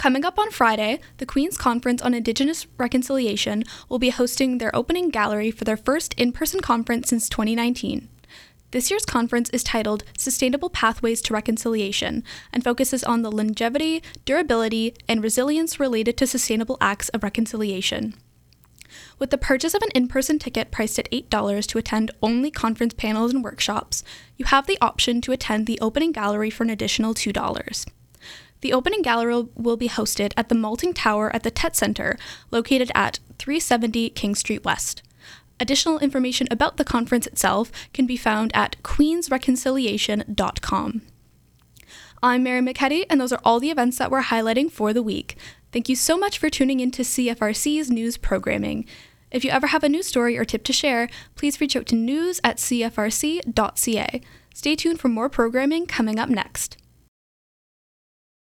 Coming 0.00 0.24
up 0.24 0.38
on 0.38 0.50
Friday, 0.50 0.98
the 1.18 1.26
Queen's 1.26 1.58
Conference 1.58 2.00
on 2.00 2.14
Indigenous 2.14 2.66
Reconciliation 2.78 3.64
will 3.90 3.98
be 3.98 4.08
hosting 4.08 4.56
their 4.56 4.74
opening 4.74 5.10
gallery 5.10 5.50
for 5.50 5.64
their 5.64 5.76
first 5.76 6.14
in 6.14 6.32
person 6.32 6.60
conference 6.60 7.10
since 7.10 7.28
2019. 7.28 8.08
This 8.70 8.90
year's 8.90 9.04
conference 9.04 9.50
is 9.50 9.62
titled 9.62 10.04
Sustainable 10.16 10.70
Pathways 10.70 11.20
to 11.20 11.34
Reconciliation 11.34 12.24
and 12.50 12.64
focuses 12.64 13.04
on 13.04 13.20
the 13.20 13.30
longevity, 13.30 14.02
durability, 14.24 14.94
and 15.06 15.22
resilience 15.22 15.78
related 15.78 16.16
to 16.16 16.26
sustainable 16.26 16.78
acts 16.80 17.10
of 17.10 17.22
reconciliation. 17.22 18.14
With 19.18 19.28
the 19.28 19.36
purchase 19.36 19.74
of 19.74 19.82
an 19.82 19.90
in 19.94 20.08
person 20.08 20.38
ticket 20.38 20.70
priced 20.70 20.98
at 20.98 21.10
$8 21.10 21.66
to 21.66 21.76
attend 21.76 22.10
only 22.22 22.50
conference 22.50 22.94
panels 22.94 23.34
and 23.34 23.44
workshops, 23.44 24.02
you 24.38 24.46
have 24.46 24.66
the 24.66 24.78
option 24.80 25.20
to 25.20 25.32
attend 25.32 25.66
the 25.66 25.78
opening 25.80 26.10
gallery 26.10 26.48
for 26.48 26.62
an 26.62 26.70
additional 26.70 27.12
$2. 27.12 27.86
The 28.60 28.72
opening 28.72 29.02
gallery 29.02 29.48
will 29.54 29.76
be 29.76 29.88
hosted 29.88 30.32
at 30.36 30.48
the 30.48 30.54
Malting 30.54 30.94
Tower 30.94 31.34
at 31.34 31.42
the 31.42 31.50
Tett 31.50 31.74
Center, 31.74 32.16
located 32.50 32.92
at 32.94 33.18
370 33.38 34.10
King 34.10 34.34
Street 34.34 34.64
West. 34.64 35.02
Additional 35.58 35.98
information 35.98 36.46
about 36.50 36.76
the 36.76 36.84
conference 36.84 37.26
itself 37.26 37.72
can 37.92 38.06
be 38.06 38.16
found 38.16 38.52
at 38.54 38.76
queensreconciliation.com. 38.82 41.02
I'm 42.22 42.42
Mary 42.42 42.60
McKetty, 42.60 43.06
and 43.08 43.18
those 43.20 43.32
are 43.32 43.40
all 43.44 43.60
the 43.60 43.70
events 43.70 43.96
that 43.98 44.10
we're 44.10 44.22
highlighting 44.22 44.70
for 44.70 44.92
the 44.92 45.02
week. 45.02 45.36
Thank 45.72 45.88
you 45.88 45.96
so 45.96 46.18
much 46.18 46.38
for 46.38 46.50
tuning 46.50 46.80
in 46.80 46.90
to 46.92 47.02
CFRC's 47.02 47.90
news 47.90 48.18
programming. 48.18 48.84
If 49.30 49.44
you 49.44 49.50
ever 49.50 49.68
have 49.68 49.84
a 49.84 49.88
news 49.88 50.06
story 50.06 50.36
or 50.36 50.44
tip 50.44 50.64
to 50.64 50.72
share, 50.72 51.08
please 51.34 51.60
reach 51.60 51.76
out 51.76 51.86
to 51.86 51.94
news 51.94 52.40
at 52.42 52.58
cfrc.ca. 52.58 54.20
Stay 54.52 54.76
tuned 54.76 55.00
for 55.00 55.08
more 55.08 55.28
programming 55.28 55.86
coming 55.86 56.18
up 56.18 56.28
next. 56.28 56.76